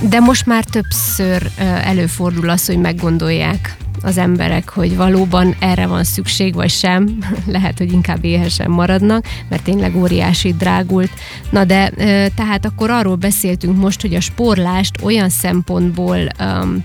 de 0.00 0.18
most 0.18 0.46
már 0.46 0.64
többször 0.64 1.50
előfordul 1.82 2.48
az, 2.48 2.66
hogy 2.66 2.78
meggondolják 2.78 3.76
az 4.06 4.18
emberek, 4.18 4.68
hogy 4.68 4.96
valóban 4.96 5.56
erre 5.58 5.86
van 5.86 6.04
szükség, 6.04 6.54
vagy 6.54 6.70
sem. 6.70 7.18
Lehet, 7.46 7.78
hogy 7.78 7.92
inkább 7.92 8.24
éhesen 8.24 8.70
maradnak, 8.70 9.26
mert 9.48 9.62
tényleg 9.62 9.96
óriási 9.96 10.52
drágult. 10.52 11.10
Na 11.50 11.64
de 11.64 11.90
tehát 12.34 12.64
akkor 12.64 12.90
arról 12.90 13.16
beszéltünk 13.16 13.76
most, 13.76 14.00
hogy 14.00 14.14
a 14.14 14.20
sporlást 14.20 15.02
olyan 15.02 15.28
szempontból 15.28 16.18
um, 16.40 16.84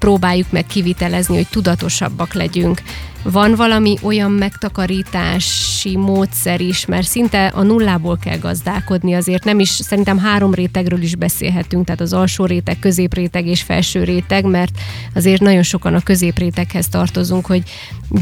próbáljuk 0.00 0.50
meg 0.50 0.66
kivitelezni, 0.66 1.36
hogy 1.36 1.48
tudatosabbak 1.48 2.34
legyünk. 2.34 2.82
Van 3.22 3.54
valami 3.54 3.96
olyan 4.02 4.30
megtakarítási 4.30 5.96
módszer 5.96 6.60
is, 6.60 6.86
mert 6.86 7.06
szinte 7.06 7.46
a 7.46 7.62
nullából 7.62 8.18
kell 8.20 8.38
gazdálkodni, 8.38 9.14
azért 9.14 9.44
nem 9.44 9.58
is, 9.58 9.68
szerintem 9.68 10.18
három 10.18 10.54
rétegről 10.54 11.02
is 11.02 11.14
beszélhetünk, 11.14 11.84
tehát 11.84 12.00
az 12.00 12.12
alsó 12.12 12.44
réteg, 12.44 12.78
középréteg 12.78 13.46
és 13.46 13.62
felső 13.62 14.04
réteg, 14.04 14.44
mert 14.44 14.72
azért 15.14 15.40
nagyon 15.40 15.62
sokan 15.62 15.94
a 15.94 16.00
középréteghez 16.00 16.88
tartozunk, 16.88 17.46
hogy 17.46 17.62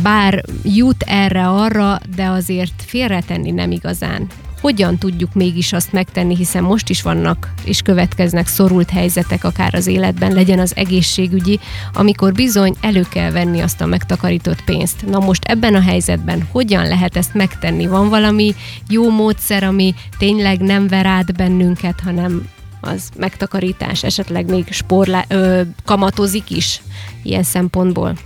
bár 0.03 0.45
jut 0.63 1.03
erre-arra, 1.03 2.01
de 2.17 2.27
azért 2.27 2.83
félretenni 2.87 3.51
nem 3.51 3.71
igazán 3.71 4.27
hogyan 4.61 4.99
tudjuk 4.99 5.35
mégis 5.35 5.73
azt 5.73 5.93
megtenni, 5.93 6.37
hiszen 6.37 6.63
most 6.63 6.89
is 6.89 7.03
vannak 7.03 7.53
és 7.65 7.83
következnek 7.83 8.47
szorult 8.47 8.91
helyzetek 8.91 9.45
akár 9.45 9.75
az 9.75 9.87
életben, 9.87 10.33
legyen 10.33 10.59
az 10.59 10.77
egészségügyi, 10.77 11.61
amikor 11.93 12.33
bizony 12.33 12.75
elő 12.81 13.07
kell 13.11 13.31
venni 13.31 13.61
azt 13.61 13.81
a 13.81 13.87
megtakarított 13.87 14.65
pénzt. 14.65 15.07
Na 15.07 15.19
most 15.19 15.45
ebben 15.45 15.75
a 15.75 15.81
helyzetben 15.81 16.49
hogyan 16.53 16.89
lehet 16.89 17.17
ezt 17.17 17.35
megtenni? 17.35 17.87
Van 17.87 18.09
valami 18.09 18.55
jó 18.89 19.11
módszer, 19.11 19.65
ami 19.65 19.95
tényleg 20.19 20.61
nem 20.61 20.89
ver 20.89 21.07
át 21.07 21.35
bennünket, 21.35 22.01
hanem 22.01 22.49
az 22.81 23.09
megtakarítás, 23.17 24.03
esetleg 24.03 24.51
még 24.51 24.73
sporlá, 24.73 25.25
ö, 25.29 25.61
kamatozik 25.85 26.51
is 26.51 26.81
ilyen 27.23 27.43
szempontból? 27.43 28.17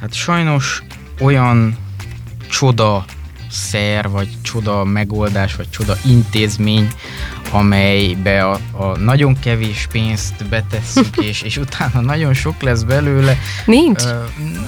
Hát 0.00 0.14
sajnos 0.14 0.82
olyan 1.20 1.76
csoda 2.48 3.04
szer, 3.54 4.08
vagy 4.08 4.28
csoda 4.42 4.84
megoldás, 4.84 5.56
vagy 5.56 5.70
csoda 5.70 5.96
intézmény, 6.06 6.88
amelybe 7.50 8.44
a, 8.44 8.58
a 8.72 8.98
nagyon 8.98 9.38
kevés 9.38 9.88
pénzt 9.92 10.48
betesszük, 10.48 11.16
és, 11.16 11.42
és 11.42 11.56
utána 11.56 12.00
nagyon 12.00 12.34
sok 12.34 12.62
lesz 12.62 12.82
belőle. 12.82 13.38
Nincs? 13.64 14.02
Uh, 14.02 14.10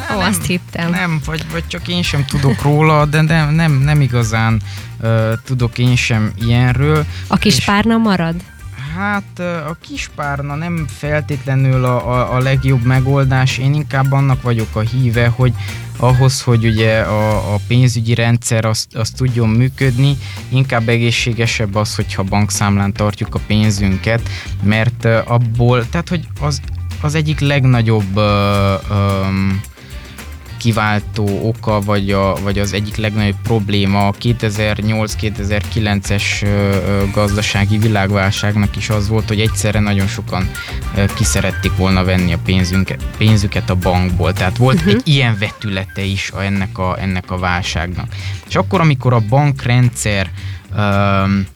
nem, 0.09 0.17
Ó, 0.17 0.21
azt 0.21 0.45
hittem. 0.47 0.91
Nem, 0.91 1.21
vagy, 1.25 1.45
vagy 1.53 1.67
csak 1.67 1.89
én 1.89 2.03
sem 2.03 2.25
tudok 2.25 2.63
róla, 2.63 3.05
de 3.05 3.21
nem, 3.23 3.55
nem, 3.55 3.73
nem 3.73 4.01
igazán 4.01 4.61
uh, 5.01 5.33
tudok 5.45 5.79
én 5.79 5.97
sem 5.97 6.33
ilyenről. 6.39 7.05
A 7.27 7.37
kis 7.37 7.65
párna 7.65 7.97
marad? 7.97 8.35
Hát 8.97 9.39
a 9.69 9.77
kispárna 9.81 10.55
nem 10.55 10.87
feltétlenül 10.89 11.85
a, 11.85 12.11
a, 12.11 12.35
a 12.35 12.39
legjobb 12.39 12.85
megoldás, 12.85 13.59
én 13.59 13.75
inkább 13.75 14.13
annak 14.13 14.43
vagyok 14.43 14.77
a 14.77 14.81
híve, 14.81 15.29
hogy 15.29 15.53
ahhoz, 15.97 16.43
hogy 16.43 16.67
ugye 16.67 17.01
a, 17.01 17.55
a 17.55 17.59
pénzügyi 17.69 18.15
rendszer 18.15 18.65
azt, 18.65 18.95
azt 18.95 19.17
tudjon 19.17 19.49
működni, 19.49 20.17
inkább 20.49 20.89
egészségesebb 20.89 21.75
az, 21.75 21.95
hogyha 21.95 22.23
bankszámlán 22.23 22.93
tartjuk 22.93 23.35
a 23.35 23.41
pénzünket, 23.47 24.29
mert 24.63 25.05
abból, 25.05 25.89
tehát 25.89 26.09
hogy 26.09 26.29
az, 26.41 26.61
az 27.01 27.15
egyik 27.15 27.41
legnagyobb 27.41 28.17
uh, 28.17 28.91
um, 28.91 29.61
kiváltó 30.67 31.41
oka, 31.43 31.81
vagy, 31.81 32.11
a, 32.11 32.35
vagy 32.43 32.59
az 32.59 32.73
egyik 32.73 32.97
legnagyobb 32.97 33.41
probléma 33.43 34.07
a 34.07 34.13
2008-2009-es 34.13 36.23
gazdasági 37.13 37.79
világválságnak 37.79 38.77
is 38.77 38.89
az 38.89 39.09
volt, 39.09 39.29
hogy 39.29 39.41
egyszerre 39.41 39.81
nagyon 39.81 40.07
sokan 40.07 40.51
kiszerették 41.15 41.77
volna 41.77 42.05
venni 42.05 42.33
a 42.33 42.39
pénzünket, 42.45 43.05
pénzüket 43.19 43.71
a 43.71 43.75
bankból. 43.75 44.33
Tehát 44.33 44.57
volt 44.57 44.77
uh-huh. 44.77 44.93
egy 44.93 45.09
ilyen 45.09 45.37
vetülete 45.39 46.03
is 46.03 46.31
a, 46.31 46.43
ennek, 46.43 46.79
a, 46.79 46.97
ennek 47.01 47.31
a 47.31 47.39
válságnak. 47.39 48.07
És 48.49 48.57
akkor, 48.57 48.81
amikor 48.81 49.13
a 49.13 49.23
bankrendszer 49.29 50.31
um, 50.77 51.47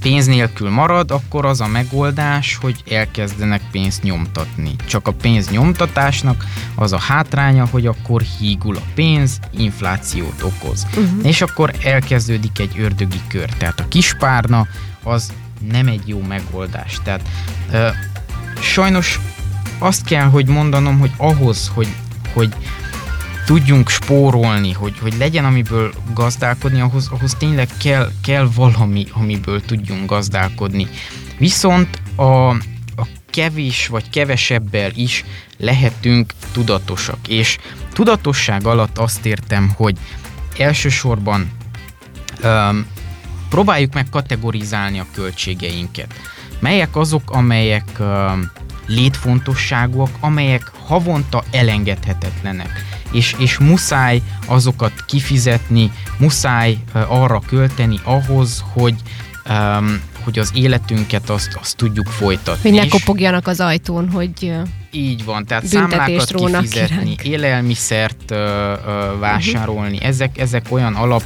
pénz 0.00 0.26
nélkül 0.26 0.70
marad, 0.70 1.10
akkor 1.10 1.44
az 1.44 1.60
a 1.60 1.66
megoldás, 1.66 2.58
hogy 2.60 2.82
elkezdenek 2.90 3.60
pénzt 3.70 4.02
nyomtatni. 4.02 4.74
Csak 4.86 5.08
a 5.08 5.12
pénz 5.12 5.50
nyomtatásnak 5.50 6.44
az 6.74 6.92
a 6.92 6.98
hátránya, 6.98 7.66
hogy 7.70 7.86
akkor 7.86 8.22
hígul 8.22 8.76
a 8.76 8.82
pénz, 8.94 9.38
inflációt 9.50 10.42
okoz. 10.42 10.86
Uh-huh. 10.96 11.26
És 11.26 11.40
akkor 11.40 11.72
elkezdődik 11.82 12.58
egy 12.58 12.78
ördögi 12.78 13.20
kör. 13.28 13.48
Tehát 13.48 13.80
a 13.80 13.88
kispárna 13.88 14.66
az 15.02 15.32
nem 15.70 15.86
egy 15.86 16.08
jó 16.08 16.22
megoldás. 16.28 17.00
Tehát 17.04 17.28
ö, 17.72 17.88
sajnos 18.60 19.20
azt 19.78 20.04
kell, 20.04 20.26
hogy 20.26 20.46
mondanom, 20.46 20.98
hogy 20.98 21.10
ahhoz, 21.16 21.70
hogy, 21.74 21.88
hogy 22.32 22.54
tudjunk 23.48 23.88
spórolni, 23.88 24.72
hogy, 24.72 24.98
hogy 24.98 25.14
legyen 25.18 25.44
amiből 25.44 25.92
gazdálkodni, 26.14 26.80
ahhoz, 26.80 27.08
ahhoz 27.10 27.34
tényleg 27.38 27.68
kell, 27.82 28.10
kell 28.22 28.48
valami, 28.54 29.06
amiből 29.12 29.60
tudjunk 29.60 30.10
gazdálkodni. 30.10 30.88
Viszont 31.38 32.00
a, 32.16 32.48
a 32.50 33.06
kevés 33.30 33.86
vagy 33.86 34.10
kevesebbel 34.10 34.90
is 34.94 35.24
lehetünk 35.58 36.32
tudatosak. 36.52 37.28
És 37.28 37.58
tudatosság 37.92 38.66
alatt 38.66 38.98
azt 38.98 39.26
értem, 39.26 39.72
hogy 39.76 39.98
elsősorban 40.58 41.50
um, 42.42 42.86
próbáljuk 43.48 43.94
meg 43.94 44.06
kategorizálni 44.10 44.98
a 44.98 45.06
költségeinket. 45.14 46.14
Melyek 46.60 46.96
azok, 46.96 47.30
amelyek 47.30 47.88
um, 47.98 48.50
létfontosságúak, 48.86 50.10
amelyek 50.20 50.72
havonta 50.86 51.44
elengedhetetlenek 51.50 52.87
és, 53.12 53.34
és 53.38 53.58
muszáj 53.58 54.22
azokat 54.46 54.92
kifizetni, 55.06 55.92
muszáj 56.18 56.78
arra 57.08 57.40
költeni 57.46 58.00
ahhoz, 58.04 58.64
hogy 58.72 58.94
um, 59.48 60.00
hogy 60.28 60.38
az 60.38 60.50
életünket 60.54 61.30
azt, 61.30 61.58
azt 61.60 61.76
tudjuk 61.76 62.06
folytatni. 62.06 62.70
Hogy 62.70 62.78
ne 62.78 62.88
kopogjanak 62.88 63.46
az 63.46 63.60
ajtón, 63.60 64.10
hogy 64.10 64.52
Így 64.90 65.24
van, 65.24 65.46
tehát 65.46 65.66
számlákat 65.66 66.24
kifizetni, 66.34 67.16
kiránk. 67.16 67.24
élelmiszert 67.24 68.30
ö, 68.30 68.34
ö, 68.86 69.18
vásárolni, 69.18 69.94
uh-huh. 69.94 70.08
ezek, 70.08 70.38
ezek 70.38 70.66
olyan 70.70 70.94
alap 70.94 71.22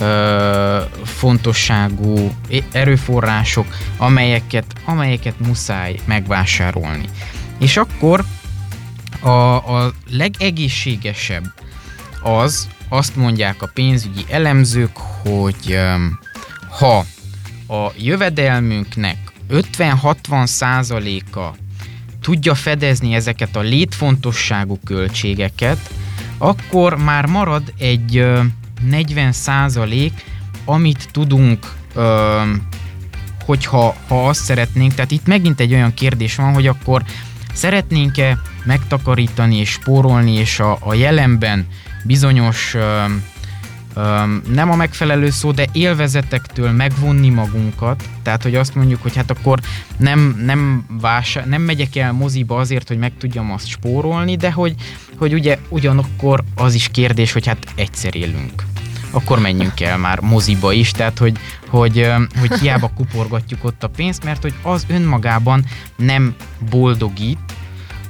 ö, 0.00 0.78
fontosságú 1.04 2.32
erőforrások, 2.72 3.66
amelyeket, 3.96 4.64
amelyeket 4.84 5.34
muszáj 5.46 5.94
megvásárolni. 6.04 7.08
És 7.58 7.76
akkor 7.76 8.24
a, 9.22 9.54
a 9.54 9.92
legegészségesebb 10.10 11.44
az, 12.22 12.68
azt 12.88 13.16
mondják 13.16 13.62
a 13.62 13.70
pénzügyi 13.74 14.24
elemzők, 14.28 14.96
hogy 14.96 15.78
ha 16.78 16.96
a 17.68 17.92
jövedelmünknek 17.98 19.16
50-60 19.50 20.46
százaléka 20.46 21.54
tudja 22.20 22.54
fedezni 22.54 23.14
ezeket 23.14 23.56
a 23.56 23.60
létfontosságú 23.60 24.78
költségeket, 24.84 25.90
akkor 26.38 26.96
már 26.96 27.26
marad 27.26 27.72
egy 27.78 28.16
ö, 28.16 28.40
40 28.80 29.32
százalék, 29.32 30.12
amit 30.64 31.08
tudunk, 31.12 31.72
hogyha 33.44 33.96
ha 34.08 34.28
azt 34.28 34.44
szeretnénk, 34.44 34.94
tehát 34.94 35.10
itt 35.10 35.26
megint 35.26 35.60
egy 35.60 35.72
olyan 35.72 35.94
kérdés 35.94 36.34
van, 36.34 36.52
hogy 36.52 36.66
akkor 36.66 37.02
szeretnénk-e 37.52 38.38
megtakarítani 38.64 39.56
és 39.56 39.70
spórolni, 39.70 40.32
és 40.32 40.60
a, 40.60 40.76
a 40.80 40.94
jelenben 40.94 41.66
bizonyos 42.04 42.74
ö, 42.74 43.04
öm, 43.94 44.42
nem 44.48 44.70
a 44.70 44.76
megfelelő 44.76 45.30
szó, 45.30 45.50
de 45.50 45.66
élvezetektől 45.72 46.70
megvonni 46.70 47.28
magunkat, 47.28 48.04
tehát 48.22 48.42
hogy 48.42 48.54
azt 48.54 48.74
mondjuk, 48.74 49.02
hogy 49.02 49.16
hát 49.16 49.30
akkor 49.30 49.58
nem, 49.96 50.42
nem, 50.44 50.86
vásár, 51.00 51.48
nem 51.48 51.62
megyek 51.62 51.96
el 51.96 52.12
moziba 52.12 52.56
azért, 52.56 52.88
hogy 52.88 52.98
meg 52.98 53.12
tudjam 53.18 53.52
azt 53.52 53.68
spórolni, 53.68 54.36
de 54.36 54.52
hogy, 54.52 54.74
hogy 55.16 55.34
ugye 55.34 55.58
ugyanakkor 55.68 56.44
az 56.54 56.74
is 56.74 56.88
kérdés, 56.88 57.32
hogy 57.32 57.46
hát 57.46 57.66
egyszer 57.74 58.14
élünk 58.14 58.70
akkor 59.12 59.38
menjünk 59.38 59.80
el 59.80 59.98
már 59.98 60.20
moziba 60.20 60.72
is, 60.72 60.90
tehát 60.90 61.18
hogy, 61.18 61.38
hogy, 61.68 62.12
hogy 62.40 62.58
hiába 62.58 62.90
kuporgatjuk 62.96 63.64
ott 63.64 63.82
a 63.82 63.88
pénzt, 63.88 64.24
mert 64.24 64.42
hogy 64.42 64.54
az 64.62 64.84
önmagában 64.88 65.64
nem 65.96 66.34
boldogít, 66.70 67.38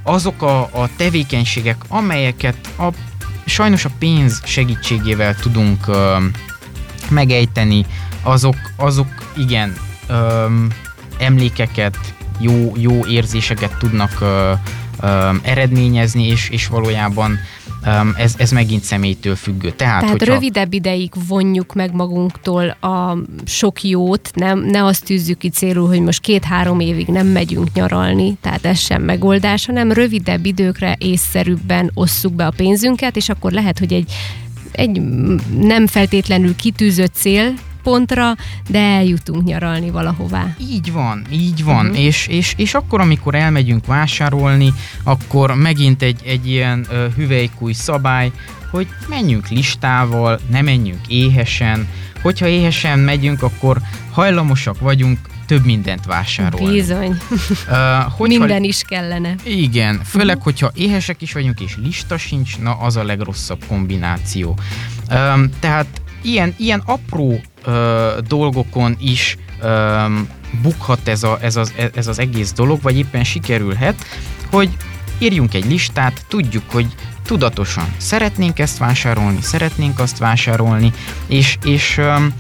azok 0.03 0.43
a, 0.43 0.61
a 0.61 0.89
tevékenységek, 0.97 1.77
amelyeket 1.89 2.57
a 2.79 2.89
sajnos 3.45 3.85
a 3.85 3.91
pénz 3.99 4.41
segítségével 4.45 5.35
tudunk 5.35 5.87
ö, 5.87 6.17
megejteni, 7.11 7.87
azok, 8.23 8.57
azok 8.77 9.33
igen, 9.37 9.77
ö, 10.07 10.47
emlékeket, 11.19 11.97
jó, 12.39 12.73
jó 12.77 13.07
érzéseket 13.07 13.77
tudnak 13.79 14.21
ö, 14.21 14.53
ö, 15.01 15.31
eredményezni, 15.43 16.27
és, 16.27 16.49
és 16.49 16.67
valójában 16.67 17.39
ez, 18.17 18.35
ez 18.37 18.51
megint 18.51 18.83
személytől 18.83 19.37
függő. 19.37 19.71
Tehát, 19.71 20.01
Tehát 20.01 20.19
hogyha, 20.19 20.35
rövidebb 20.35 20.73
ideig 20.73 21.13
vonjuk 21.29 21.75
meg 21.75 21.95
magunktól 21.95 22.69
a 22.69 23.17
sok 23.45 23.83
jót, 23.83 24.31
nem, 24.35 24.59
ne 24.59 24.85
azt 24.85 25.05
tűzzük 25.05 25.39
ki 25.39 25.49
célul, 25.49 25.89
hogy 25.89 26.01
most 26.01 26.21
két-három 26.21 26.81
évig 26.81 27.07
nem 27.07 27.27
megyünk 27.27 27.73
nyaralni, 27.75 28.37
tehát 28.41 28.65
ez 28.65 28.79
sem 28.79 29.03
megoldás, 29.03 29.67
hanem 29.67 29.93
rövidebb 29.93 30.45
időkre 30.45 30.97
észszerűbben 30.99 31.91
osszuk 31.95 32.35
be 32.35 32.47
a 32.47 32.53
pénzünket, 32.57 33.17
és 33.17 33.29
akkor 33.29 33.53
lehet, 33.53 33.79
hogy 33.79 33.93
egy, 33.93 34.13
egy 34.73 35.01
nem 35.59 35.87
feltétlenül 35.87 36.57
kitűzött 36.57 37.15
cél 37.15 37.55
pontra, 37.83 38.37
de 38.69 38.79
eljutunk 38.79 39.45
nyaralni 39.45 39.91
valahová. 39.91 40.55
Így 40.59 40.93
van, 40.93 41.27
így 41.31 41.65
van, 41.65 41.87
uh-huh. 41.87 42.05
és, 42.05 42.27
és, 42.27 42.55
és 42.57 42.75
akkor, 42.75 43.01
amikor 43.01 43.35
elmegyünk 43.35 43.87
vásárolni, 43.87 44.73
akkor 45.05 45.55
megint 45.55 46.03
egy, 46.03 46.21
egy 46.25 46.49
ilyen 46.49 46.87
uh, 46.91 47.15
hüvelykúj 47.15 47.73
szabály, 47.73 48.33
hogy 48.71 48.87
menjünk 49.09 49.49
listával, 49.49 50.41
ne 50.51 50.63
menjünk 50.63 51.07
éhesen, 51.09 51.89
hogyha 52.23 52.47
éhesen 52.47 52.99
megyünk, 52.99 53.43
akkor 53.43 53.79
hajlamosak 54.11 54.81
vagyunk 54.81 55.19
több 55.47 55.65
mindent 55.65 56.05
vásárolni. 56.05 56.75
Bizony, 56.75 57.17
Uh, 57.31 57.79
hogyha, 58.17 58.39
minden 58.39 58.65
is 58.65 58.83
kellene. 58.83 59.35
Igen, 59.45 60.01
főleg, 60.05 60.43
hogyha 60.43 60.71
éhesek 60.75 61.23
is 61.23 61.33
vagyunk, 61.33 61.61
és 61.61 61.77
lista 61.83 62.19
sincs, 62.19 62.59
na 62.59 62.73
az 62.73 62.97
a 62.97 63.05
legrosszabb 63.05 63.65
kombináció. 63.69 64.59
Um, 65.11 65.51
tehát 65.61 65.87
ilyen, 66.23 66.55
ilyen 66.57 66.83
apró 66.87 67.41
uh, 67.67 68.19
dolgokon 68.19 68.97
is 69.01 69.37
um, 69.63 70.29
bukhat 70.63 71.09
ez, 71.09 71.23
a, 71.23 71.39
ez, 71.41 71.57
az, 71.57 71.73
ez 71.95 72.07
az 72.07 72.19
egész 72.19 72.53
dolog, 72.53 72.83
vagy 72.83 72.99
éppen 72.99 73.25
sikerülhet, 73.25 74.05
hogy 74.51 74.71
írjunk 75.19 75.55
egy 75.55 75.65
listát, 75.65 76.25
tudjuk, 76.29 76.71
hogy 76.71 76.87
tudatosan 77.25 77.95
szeretnénk 77.97 78.59
ezt 78.59 78.79
vásárolni, 78.79 79.41
szeretnénk 79.41 79.99
azt 79.99 80.19
vásárolni, 80.19 80.93
és, 81.27 81.59
és 81.65 81.99
um, 81.99 82.35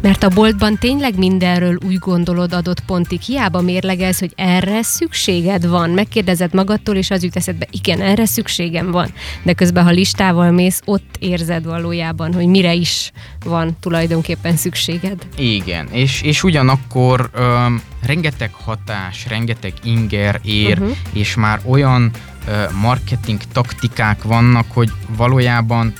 Mert 0.00 0.22
a 0.22 0.28
boltban 0.28 0.78
tényleg 0.78 1.18
mindenről 1.18 1.78
úgy 1.86 1.98
gondolod 1.98 2.52
adott 2.52 2.80
pontig, 2.80 3.20
hiába 3.20 3.60
mérlegelsz, 3.60 4.18
hogy 4.18 4.32
erre 4.36 4.82
szükséged 4.82 5.66
van. 5.66 5.90
Megkérdezed 5.90 6.54
magadtól, 6.54 6.96
és 6.96 7.10
az 7.10 7.22
jut 7.22 7.36
eszedbe, 7.36 7.66
igen, 7.70 8.00
erre 8.00 8.26
szükségem 8.26 8.90
van. 8.90 9.12
De 9.42 9.52
közben, 9.52 9.84
ha 9.84 9.90
listával 9.90 10.50
mész, 10.50 10.80
ott 10.84 11.16
érzed 11.18 11.64
valójában, 11.64 12.34
hogy 12.34 12.46
mire 12.46 12.72
is 12.72 13.12
van 13.44 13.76
tulajdonképpen 13.80 14.56
szükséged. 14.56 15.26
Igen, 15.36 15.88
és, 15.92 16.22
és 16.22 16.42
ugyanakkor 16.42 17.30
um, 17.38 17.82
rengeteg 18.06 18.52
hatás, 18.52 19.26
rengeteg 19.28 19.72
inger 19.82 20.40
ér, 20.44 20.78
uh-huh. 20.78 20.96
és 21.12 21.34
már 21.34 21.60
olyan 21.64 22.10
uh, 22.46 22.72
marketing 22.80 23.40
taktikák 23.52 24.22
vannak, 24.22 24.66
hogy 24.72 24.90
valójában 25.16 25.92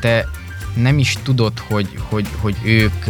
te 0.00 0.28
nem 0.74 0.98
is 0.98 1.16
tudod, 1.22 1.52
hogy, 1.58 1.88
hogy, 2.08 2.26
hogy 2.40 2.56
ők 2.62 3.04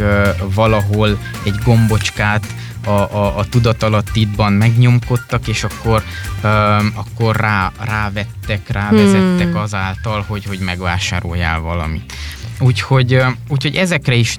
valahol 0.53 1.19
egy 1.43 1.55
gombocskát 1.63 2.45
a, 2.85 2.89
a, 2.89 3.37
a 3.37 3.45
tudatalattidban 3.45 4.53
megnyomkodtak, 4.53 5.47
és 5.47 5.63
akkor, 5.63 6.03
um, 6.43 6.93
akkor 6.95 7.35
rá, 7.35 7.71
rávettek, 7.79 8.69
rávezettek 8.69 9.47
Hmm. 9.47 9.55
azáltal, 9.55 10.25
hogy, 10.27 10.45
hogy 10.45 10.59
megvásároljál 10.59 11.59
valamit. 11.59 12.13
Úgyhogy, 12.59 13.21
úgyhogy 13.47 13.75
ezekre 13.75 14.15
is 14.15 14.37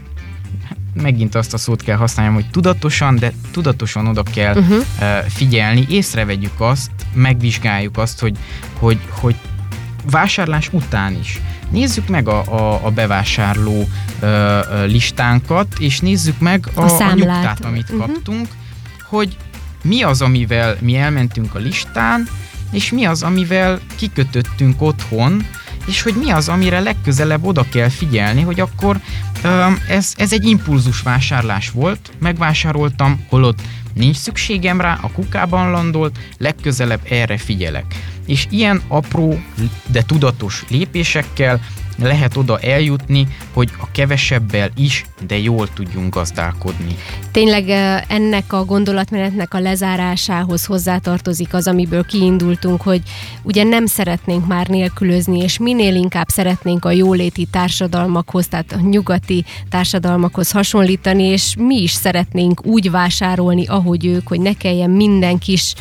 megint 1.02 1.34
azt 1.34 1.54
a 1.54 1.58
szót 1.58 1.82
kell 1.82 1.96
használjam, 1.96 2.34
hogy 2.34 2.50
tudatosan, 2.50 3.16
de 3.16 3.32
tudatosan 3.50 4.06
oda 4.06 4.22
kell 4.22 4.54
Uh-huh. 4.56 4.84
uh, 5.00 5.18
figyelni, 5.18 5.86
észrevegyük 5.88 6.60
azt, 6.60 6.90
megvizsgáljuk 7.12 7.98
azt, 7.98 8.20
hogy, 8.20 8.36
hogy, 8.78 8.98
hogy 9.10 9.36
vásárlás 10.10 10.68
után 10.72 11.18
is. 11.20 11.40
Nézzük 11.70 12.08
meg 12.08 12.28
a, 12.28 12.44
a, 12.44 12.86
a 12.86 12.90
bevásárló 12.90 13.88
ö, 14.20 14.60
listánkat, 14.86 15.66
és 15.78 16.00
nézzük 16.00 16.38
meg 16.38 16.66
a, 16.74 16.80
A 16.80 17.02
a, 17.02 17.14
nyugtát, 17.14 17.64
amit 17.64 17.88
Mhm. 17.90 17.98
kaptunk, 17.98 18.48
hogy 19.08 19.36
mi 19.82 20.02
az, 20.02 20.22
amivel 20.22 20.76
mi 20.80 20.96
elmentünk 20.96 21.54
a 21.54 21.58
listán, 21.58 22.28
és 22.72 22.90
mi 22.92 23.04
az, 23.04 23.22
amivel 23.22 23.80
kikötöttünk 23.96 24.82
otthon, 24.82 25.46
és 25.86 26.02
hogy 26.02 26.14
mi 26.14 26.30
az, 26.30 26.48
amire 26.48 26.80
legközelebb 26.80 27.44
oda 27.44 27.64
kell 27.70 27.88
figyelni, 27.88 28.42
hogy 28.42 28.60
akkor 28.60 29.00
ez, 29.88 30.12
ez 30.16 30.32
egy 30.32 30.46
impulzus 30.46 31.00
vásárlás 31.00 31.70
volt, 31.70 32.10
megvásároltam, 32.18 33.24
holott 33.28 33.60
nincs 33.94 34.16
szükségem 34.16 34.80
rá, 34.80 34.98
a 35.02 35.10
kukában 35.10 35.70
landolt, 35.70 36.18
legközelebb 36.38 37.00
erre 37.10 37.38
figyelek. 37.38 37.84
És 38.26 38.46
ilyen 38.50 38.82
apró, 38.88 39.38
de 39.86 40.02
tudatos 40.02 40.64
lépésekkel 40.68 41.60
lehet 41.98 42.36
oda 42.36 42.58
eljutni, 42.58 43.26
hogy 43.52 43.70
a 43.80 43.90
kevesebbel 43.92 44.70
is, 44.76 45.04
de 45.26 45.38
jól 45.38 45.68
tudjunk 45.72 46.14
gazdálkodni. 46.14 46.96
Tényleg 47.30 47.68
ennek 48.08 48.52
a 48.52 48.64
gondolatmenetnek 48.64 49.54
a 49.54 49.60
lezárásához 49.60 50.64
hozzátartozik 50.64 51.54
az, 51.54 51.66
amiből 51.66 52.04
kiindultunk, 52.04 52.82
hogy 52.82 53.02
ugye 53.42 53.62
nem 53.62 53.86
szeretnénk 53.86 54.46
már 54.46 54.66
nélkülözni, 54.66 55.38
és 55.38 55.58
minél 55.58 55.94
inkább 55.94 56.28
szeretnénk 56.28 56.84
a 56.84 56.90
jóléti 56.90 57.46
társadalmakhoz, 57.50 58.46
tehát 58.46 58.72
a 58.72 58.80
nyugati 58.80 59.44
társadalmakhoz 59.68 60.50
hasonlítani, 60.50 61.22
és 61.22 61.54
mi 61.58 61.82
is 61.82 61.92
szeretnénk 61.92 62.66
úgy 62.66 62.90
vásárolni, 62.90 63.66
ahogy 63.66 64.06
ők, 64.06 64.28
hogy 64.28 64.40
ne 64.40 64.52
kelljen 64.52 64.90
minden 64.90 65.38
kis 65.38 65.74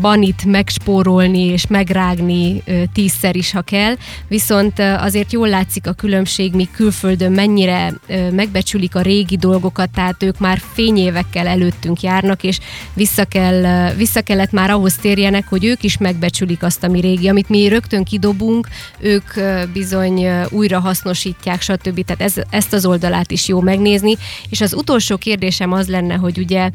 banit 0.00 0.44
megspórolni 0.44 1.44
és 1.44 1.66
megrágni 1.66 2.62
tízszer 2.92 3.36
is, 3.36 3.52
ha 3.52 3.60
kell, 3.60 3.94
viszont 4.28 4.78
azért 4.78 5.32
jól 5.32 5.48
látszik 5.48 5.86
a 5.86 5.92
különbség, 5.92 6.54
míg 6.54 6.70
külföldön 6.70 7.32
mennyire 7.32 7.92
megbecsülik 8.32 8.94
a 8.94 9.00
régi 9.00 9.36
dolgokat, 9.36 9.90
tehát 9.90 10.22
ők 10.22 10.38
már 10.38 10.60
fényévekkel 10.72 11.46
előttünk 11.46 12.00
járnak, 12.00 12.42
és 12.42 12.58
vissza, 12.94 13.24
kell, 13.24 13.92
vissza 13.94 14.20
kellett 14.20 14.52
már 14.52 14.70
ahhoz 14.70 14.94
térjenek, 14.96 15.48
hogy 15.48 15.64
ők 15.64 15.82
is 15.82 15.98
megbecsülik 15.98 16.62
azt, 16.62 16.84
ami 16.84 17.00
régi, 17.00 17.28
amit 17.28 17.48
mi 17.48 17.68
rögtön 17.68 18.04
kidobunk, 18.04 18.68
ők 18.98 19.32
bizony 19.72 20.26
újra 20.50 20.80
hasznosítják, 20.80 21.60
stb. 21.60 22.04
Tehát 22.04 22.22
ez, 22.22 22.34
ezt 22.50 22.72
az 22.72 22.86
oldalát 22.86 23.30
is 23.30 23.48
jó 23.48 23.60
megnézni. 23.60 24.16
És 24.48 24.60
az 24.60 24.74
utolsó 24.74 25.16
kérdésem 25.16 25.72
az 25.72 25.88
lenne, 25.88 26.14
hogy 26.14 26.38
ugye 26.38 26.70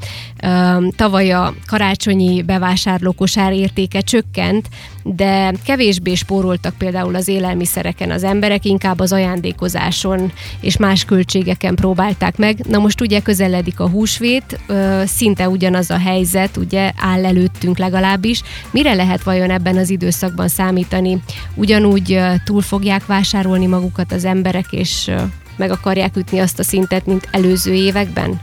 tavaly 0.95 1.31
a 1.31 1.53
karácsonyi 1.65 2.41
bevásárlókosár 2.41 3.53
értéke 3.53 3.99
csökkent, 3.99 4.67
de 5.03 5.53
kevésbé 5.65 6.15
spóroltak 6.15 6.73
például 6.77 7.15
az 7.15 7.27
élelmiszereken 7.27 8.11
az 8.11 8.23
emberek, 8.23 8.65
inkább 8.65 8.99
az 8.99 9.11
ajándékozáson 9.11 10.31
és 10.59 10.77
más 10.77 11.05
költségeken 11.05 11.75
próbálták 11.75 12.37
meg. 12.37 12.65
Na 12.67 12.77
most 12.77 13.01
ugye 13.01 13.19
közeledik 13.19 13.79
a 13.79 13.89
húsvét, 13.89 14.59
szinte 15.05 15.49
ugyanaz 15.49 15.89
a 15.89 15.97
helyzet, 15.97 16.57
ugye 16.57 16.91
áll 16.97 17.25
előttünk 17.25 17.77
legalábbis. 17.77 18.41
Mire 18.71 18.93
lehet 18.93 19.23
vajon 19.23 19.49
ebben 19.49 19.77
az 19.77 19.89
időszakban 19.89 20.47
számítani? 20.47 21.21
Ugyanúgy 21.55 22.19
túl 22.45 22.61
fogják 22.61 23.05
vásárolni 23.05 23.65
magukat 23.65 24.11
az 24.11 24.25
emberek, 24.25 24.71
és 24.71 25.11
meg 25.57 25.71
akarják 25.71 26.15
ütni 26.15 26.39
azt 26.39 26.59
a 26.59 26.63
szintet, 26.63 27.05
mint 27.05 27.27
előző 27.31 27.73
években? 27.73 28.41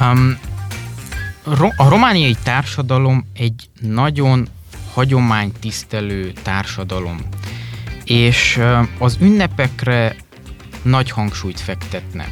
Um, 0.00 0.38
a 1.76 1.88
romániai 1.88 2.36
társadalom 2.42 3.26
egy 3.34 3.68
nagyon 3.80 4.48
hagyománytisztelő 4.94 6.32
társadalom, 6.42 7.18
és 8.04 8.60
az 8.98 9.16
ünnepekre 9.20 10.16
nagy 10.82 11.10
hangsúlyt 11.10 11.60
fektetnek. 11.60 12.30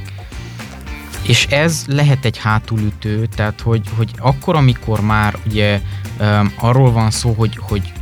És 1.23 1.47
ez 1.47 1.85
lehet 1.87 2.25
egy 2.25 2.39
hátulütő, 2.39 3.27
tehát 3.37 3.61
hogy, 3.61 3.83
hogy 3.97 4.11
akkor, 4.19 4.55
amikor 4.57 5.01
már 5.01 5.39
ugye 5.47 5.81
um, 6.21 6.53
arról 6.57 6.93
van 6.93 7.11
szó, 7.11 7.33
hogy, 7.33 7.57
hogy, 7.61 7.93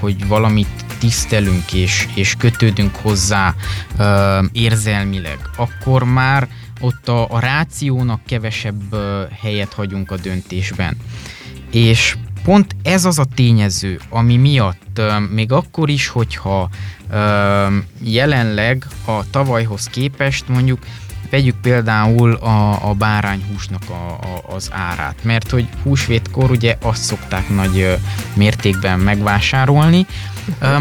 hogy 0.00 0.26
valamit 0.26 0.84
tisztelünk 0.98 1.72
és, 1.72 2.08
és 2.14 2.34
kötődünk 2.38 2.96
hozzá 2.96 3.54
um, 3.98 4.48
érzelmileg, 4.52 5.38
akkor 5.56 6.04
már 6.04 6.48
ott 6.80 7.08
a, 7.08 7.30
a 7.30 7.38
rációnak 7.38 8.20
kevesebb 8.26 8.96
helyet 9.40 9.72
hagyunk 9.72 10.10
a 10.10 10.16
döntésben. 10.16 10.96
És 11.70 12.16
pont 12.42 12.76
ez 12.82 13.04
az 13.04 13.18
a 13.18 13.24
tényező, 13.34 14.00
ami 14.08 14.36
miatt 14.36 15.00
még 15.30 15.52
akkor 15.52 15.88
is, 15.88 16.08
hogyha 16.08 16.68
jelenleg 18.02 18.86
a 19.04 19.30
tavalyhoz 19.30 19.84
képest 19.84 20.48
mondjuk 20.48 20.78
vegyük 21.30 21.56
például 21.60 22.34
a, 22.34 22.88
a 22.88 22.92
bárányhúsnak 22.92 23.82
a, 23.88 23.92
a, 23.92 24.54
az 24.54 24.68
árát, 24.72 25.16
mert 25.22 25.50
hogy 25.50 25.68
húsvétkor 25.82 26.50
ugye 26.50 26.76
azt 26.82 27.02
szokták 27.02 27.48
nagy 27.48 27.98
mértékben 28.34 28.98
megvásárolni, 28.98 30.06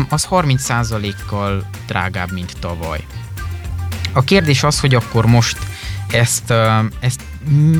az 0.09 0.27
30%-kal 0.29 1.63
drágább, 1.87 2.31
mint 2.31 2.53
tavaly. 2.59 3.05
A 4.11 4.21
kérdés 4.21 4.63
az, 4.63 4.79
hogy 4.79 4.95
akkor 4.95 5.25
most 5.25 5.57
ezt, 6.13 6.53
ezt 6.99 7.21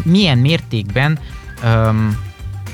milyen 0.04 0.38
mértékben 0.38 1.20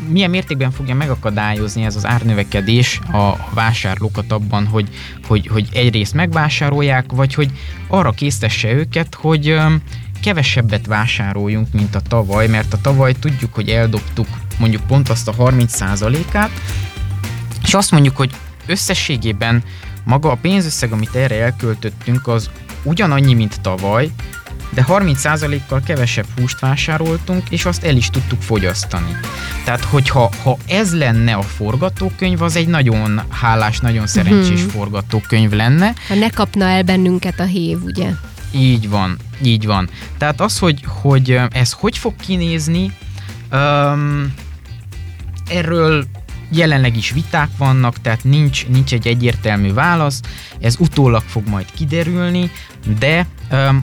milyen 0.08 0.30
mértékben 0.30 0.72
fogja 0.72 0.96
megakadályozni 0.96 1.86
ez 1.86 1.96
az 1.96 2.06
árnövekedés 2.06 3.00
a 3.12 3.34
vásárlókat 3.54 4.32
abban, 4.32 4.68
hogy, 4.68 4.90
hogy, 5.28 5.48
hogy 5.48 5.70
egyrészt 5.74 6.14
megvásárolják, 6.14 7.12
vagy 7.12 7.34
hogy 7.34 7.52
arra 7.88 8.12
késztesse 8.12 8.72
őket, 8.72 9.16
hogy 9.16 9.58
kevesebbet 10.22 10.86
vásároljunk, 10.86 11.68
mint 11.72 11.96
a 11.96 12.02
tavaly, 12.02 12.48
mert 12.48 12.74
a 12.74 12.82
tavaly 12.82 13.14
tudjuk, 13.14 13.54
hogy 13.54 13.70
eldobtuk 13.70 14.28
mondjuk 14.60 14.86
pont 14.88 15.10
azt 15.10 15.28
a 15.28 15.34
30%-át, 15.34 16.52
és 17.64 17.74
azt 17.74 17.92
mondjuk, 17.92 18.18
hogy 18.18 18.32
összességében 18.66 19.64
maga 20.04 20.32
a 20.32 20.38
pénzösszeg, 20.42 20.92
amit 20.92 21.16
erre 21.16 21.42
elköltöttünk, 21.44 22.28
az 22.28 22.50
ugyanannyi, 22.84 23.34
mint 23.34 23.62
tavaly, 23.62 24.10
de 24.70 24.86
30%-kal 24.88 25.82
kevesebb 25.86 26.26
húst 26.38 26.60
vásároltunk, 26.60 27.50
és 27.50 27.66
azt 27.66 27.84
el 27.84 27.96
is 27.96 28.10
tudtuk 28.10 28.42
fogyasztani. 28.42 29.18
Tehát, 29.64 29.84
hogyha 29.84 30.32
ha 30.44 30.58
ez 30.68 30.98
lenne 30.98 31.34
a 31.34 31.42
forgatókönyv, 31.42 32.42
az 32.42 32.56
egy 32.56 32.68
nagyon 32.68 33.22
hálás, 33.30 33.80
nagyon 33.80 34.08
szerencsés 34.08 34.60
hmm. 34.60 34.70
forgatókönyv 34.70 35.52
lenne. 35.52 35.94
Ha 36.08 36.16
ne 36.16 36.30
kapna 36.30 36.66
el 36.66 36.84
bennünket 36.84 37.40
a 37.40 37.44
hév, 37.44 37.84
ugye? 37.84 38.10
Így 38.52 38.90
van, 38.90 39.18
így 39.44 39.66
van. 39.66 39.90
Tehát 40.18 40.42
az, 40.42 40.60
hogy, 40.60 40.84
hogy 41.02 41.40
ez 41.50 41.72
hogy 41.72 41.98
fog 41.98 42.14
kinézni, 42.16 42.92
um, 43.52 44.34
erről 45.50 46.06
jelenleg 46.52 46.98
is 46.98 47.12
viták 47.12 47.50
vannak, 47.58 48.02
tehát 48.02 48.24
nincs, 48.24 48.68
nincs 48.68 48.94
egy 48.94 49.08
egyértelmű 49.08 49.74
válasz, 49.74 50.22
ez 50.60 50.76
utólag 50.80 51.24
fog 51.26 51.48
majd 51.48 51.66
kiderülni, 51.76 52.52
de 53.00 53.26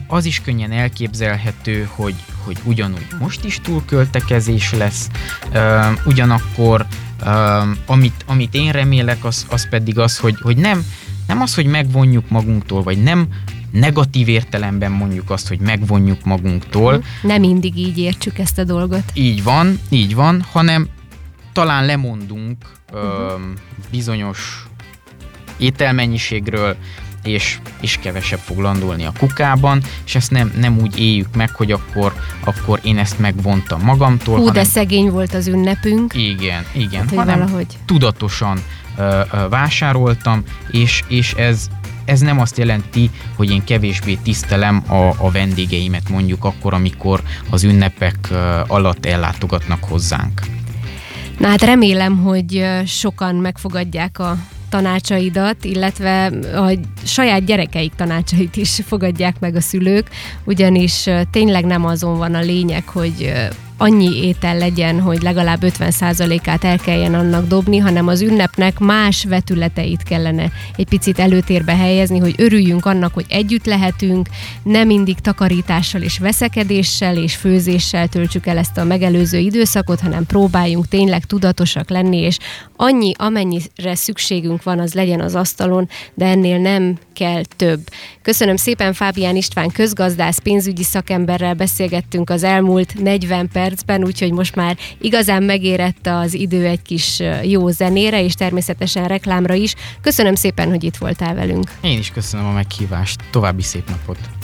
az 0.07 0.25
is 0.25 0.41
könnyen 0.41 0.71
elképzelhető, 0.71 1.89
hogy, 1.91 2.15
hogy 2.43 2.57
ugyanúgy 2.63 3.07
most 3.19 3.45
is 3.45 3.59
túlköltekezés 3.61 4.73
lesz, 4.73 5.09
ugyanakkor 6.05 6.85
amit, 7.85 8.23
amit 8.25 8.53
én 8.53 8.71
remélek, 8.71 9.25
az, 9.25 9.45
az 9.49 9.69
pedig 9.69 9.99
az, 9.99 10.17
hogy, 10.17 10.35
hogy 10.41 10.57
nem, 10.57 10.85
nem 11.27 11.41
az, 11.41 11.55
hogy 11.55 11.65
megvonjuk 11.65 12.29
magunktól, 12.29 12.83
vagy 12.83 13.03
nem 13.03 13.27
negatív 13.71 14.27
értelemben 14.27 14.91
mondjuk 14.91 15.29
azt, 15.29 15.47
hogy 15.47 15.59
megvonjuk 15.59 16.25
magunktól. 16.25 17.03
Nem 17.21 17.39
mindig 17.39 17.77
így 17.77 17.97
értsük 17.97 18.39
ezt 18.39 18.57
a 18.57 18.63
dolgot. 18.63 19.03
Így 19.13 19.43
van, 19.43 19.79
így 19.89 20.15
van, 20.15 20.41
hanem 20.51 20.87
talán 21.53 21.85
lemondunk 21.85 22.57
uh-huh. 22.93 23.09
ö, 23.09 23.35
bizonyos 23.91 24.67
ételmennyiségről, 25.57 26.75
és, 27.27 27.59
és 27.81 27.97
kevesebb 27.97 28.39
fog 28.39 28.57
landolni 28.57 29.05
a 29.05 29.11
kukában, 29.17 29.81
és 30.05 30.15
ezt 30.15 30.31
nem, 30.31 30.53
nem 30.59 30.77
úgy 30.79 30.99
éljük 30.99 31.35
meg, 31.35 31.55
hogy 31.55 31.71
akkor, 31.71 32.13
akkor 32.43 32.79
én 32.83 32.97
ezt 32.97 33.19
megvontam 33.19 33.81
magamtól. 33.81 34.35
Hú, 34.35 34.45
hanem, 34.45 34.63
de 34.63 34.69
szegény 34.69 35.09
volt 35.09 35.33
az 35.33 35.47
ünnepünk. 35.47 36.13
Igen, 36.13 36.65
igen, 36.73 37.07
hát, 37.07 37.13
hanem 37.13 37.39
valahogy. 37.39 37.65
tudatosan 37.85 38.59
ö, 38.97 39.21
ö, 39.31 39.47
vásároltam, 39.49 40.43
és, 40.71 41.03
és 41.07 41.33
ez, 41.33 41.67
ez 42.05 42.19
nem 42.19 42.39
azt 42.39 42.57
jelenti, 42.57 43.09
hogy 43.35 43.51
én 43.51 43.63
kevésbé 43.63 44.17
tisztelem 44.23 44.83
a, 44.87 45.09
a 45.17 45.31
vendégeimet 45.31 46.09
mondjuk 46.09 46.43
akkor, 46.45 46.73
amikor 46.73 47.21
az 47.49 47.63
ünnepek 47.63 48.17
alatt 48.67 49.05
ellátogatnak 49.05 49.83
hozzánk. 49.83 50.41
Na 51.37 51.47
hát 51.47 51.61
remélem, 51.61 52.17
hogy 52.17 52.65
sokan 52.85 53.35
megfogadják 53.35 54.19
a 54.19 54.37
tanácsaidat, 54.69 55.65
illetve 55.65 56.25
a 56.55 56.71
saját 57.03 57.45
gyerekeik 57.45 57.93
tanácsait 57.95 58.55
is 58.55 58.81
fogadják 58.85 59.39
meg 59.39 59.55
a 59.55 59.61
szülők, 59.61 60.09
ugyanis 60.43 61.09
tényleg 61.31 61.65
nem 61.65 61.85
azon 61.85 62.17
van 62.17 62.33
a 62.33 62.41
lényeg, 62.41 62.87
hogy 62.87 63.33
annyi 63.77 64.25
étel 64.25 64.57
legyen, 64.57 65.01
hogy 65.01 65.21
legalább 65.21 65.59
50%-át 65.61 66.63
el 66.63 66.77
kelljen 66.77 67.13
annak 67.13 67.47
dobni, 67.47 67.77
hanem 67.77 68.07
az 68.07 68.21
ünnepnek 68.21 68.79
más 68.79 69.23
vetületeit 69.23 70.03
kellene 70.03 70.51
egy 70.75 70.87
picit 70.87 71.19
előtérbe 71.19 71.75
helyezni, 71.75 72.19
hogy 72.19 72.35
örüljünk 72.37 72.85
annak, 72.85 73.13
hogy 73.13 73.25
együtt 73.29 73.65
lehetünk, 73.65 74.27
nem 74.63 74.87
mindig 74.87 75.19
takarítással 75.19 76.01
és 76.01 76.19
veszekedéssel 76.19 77.17
és 77.17 77.35
főzéssel 77.35 78.07
töltsük 78.07 78.45
el 78.45 78.57
ezt 78.57 78.77
a 78.77 78.83
megelőző 78.83 79.37
időszakot, 79.37 79.99
hanem 79.99 80.25
próbáljunk 80.25 80.87
tényleg 80.87 81.25
tudatosak 81.25 81.89
lenni, 81.89 82.17
és 82.17 82.37
annyi, 82.75 83.11
amennyire 83.17 83.95
szükségünk 83.95 84.63
van, 84.63 84.79
az 84.79 84.93
legyen 84.93 85.21
az 85.21 85.35
asztalon, 85.35 85.89
de 86.13 86.25
ennél 86.25 86.57
nem 86.57 86.97
kell 87.17 87.43
több. 87.55 87.79
Köszönöm 88.21 88.55
szépen 88.55 88.93
Fábián 88.93 89.35
István 89.35 89.69
közgazdász, 89.69 90.39
pénzügyi 90.39 90.83
szakemberrel 90.83 91.53
beszélgettünk 91.53 92.29
az 92.29 92.43
elmúlt 92.43 92.99
40 92.99 93.49
percben, 93.49 94.03
úgyhogy 94.03 94.31
most 94.31 94.55
már 94.55 94.77
igazán 95.01 95.43
megérett 95.43 96.07
az 96.07 96.33
idő 96.33 96.65
egy 96.65 96.81
kis 96.81 97.21
jó 97.43 97.69
zenére, 97.69 98.23
és 98.23 98.33
természetesen 98.33 99.07
reklámra 99.07 99.53
is. 99.53 99.73
Köszönöm 100.01 100.35
szépen, 100.35 100.69
hogy 100.69 100.83
itt 100.83 100.97
voltál 100.97 101.35
velünk. 101.35 101.71
Én 101.81 101.97
is 101.97 102.09
köszönöm 102.09 102.45
a 102.45 102.51
meghívást. 102.51 103.23
További 103.31 103.61
szép 103.61 103.89
napot! 103.89 104.36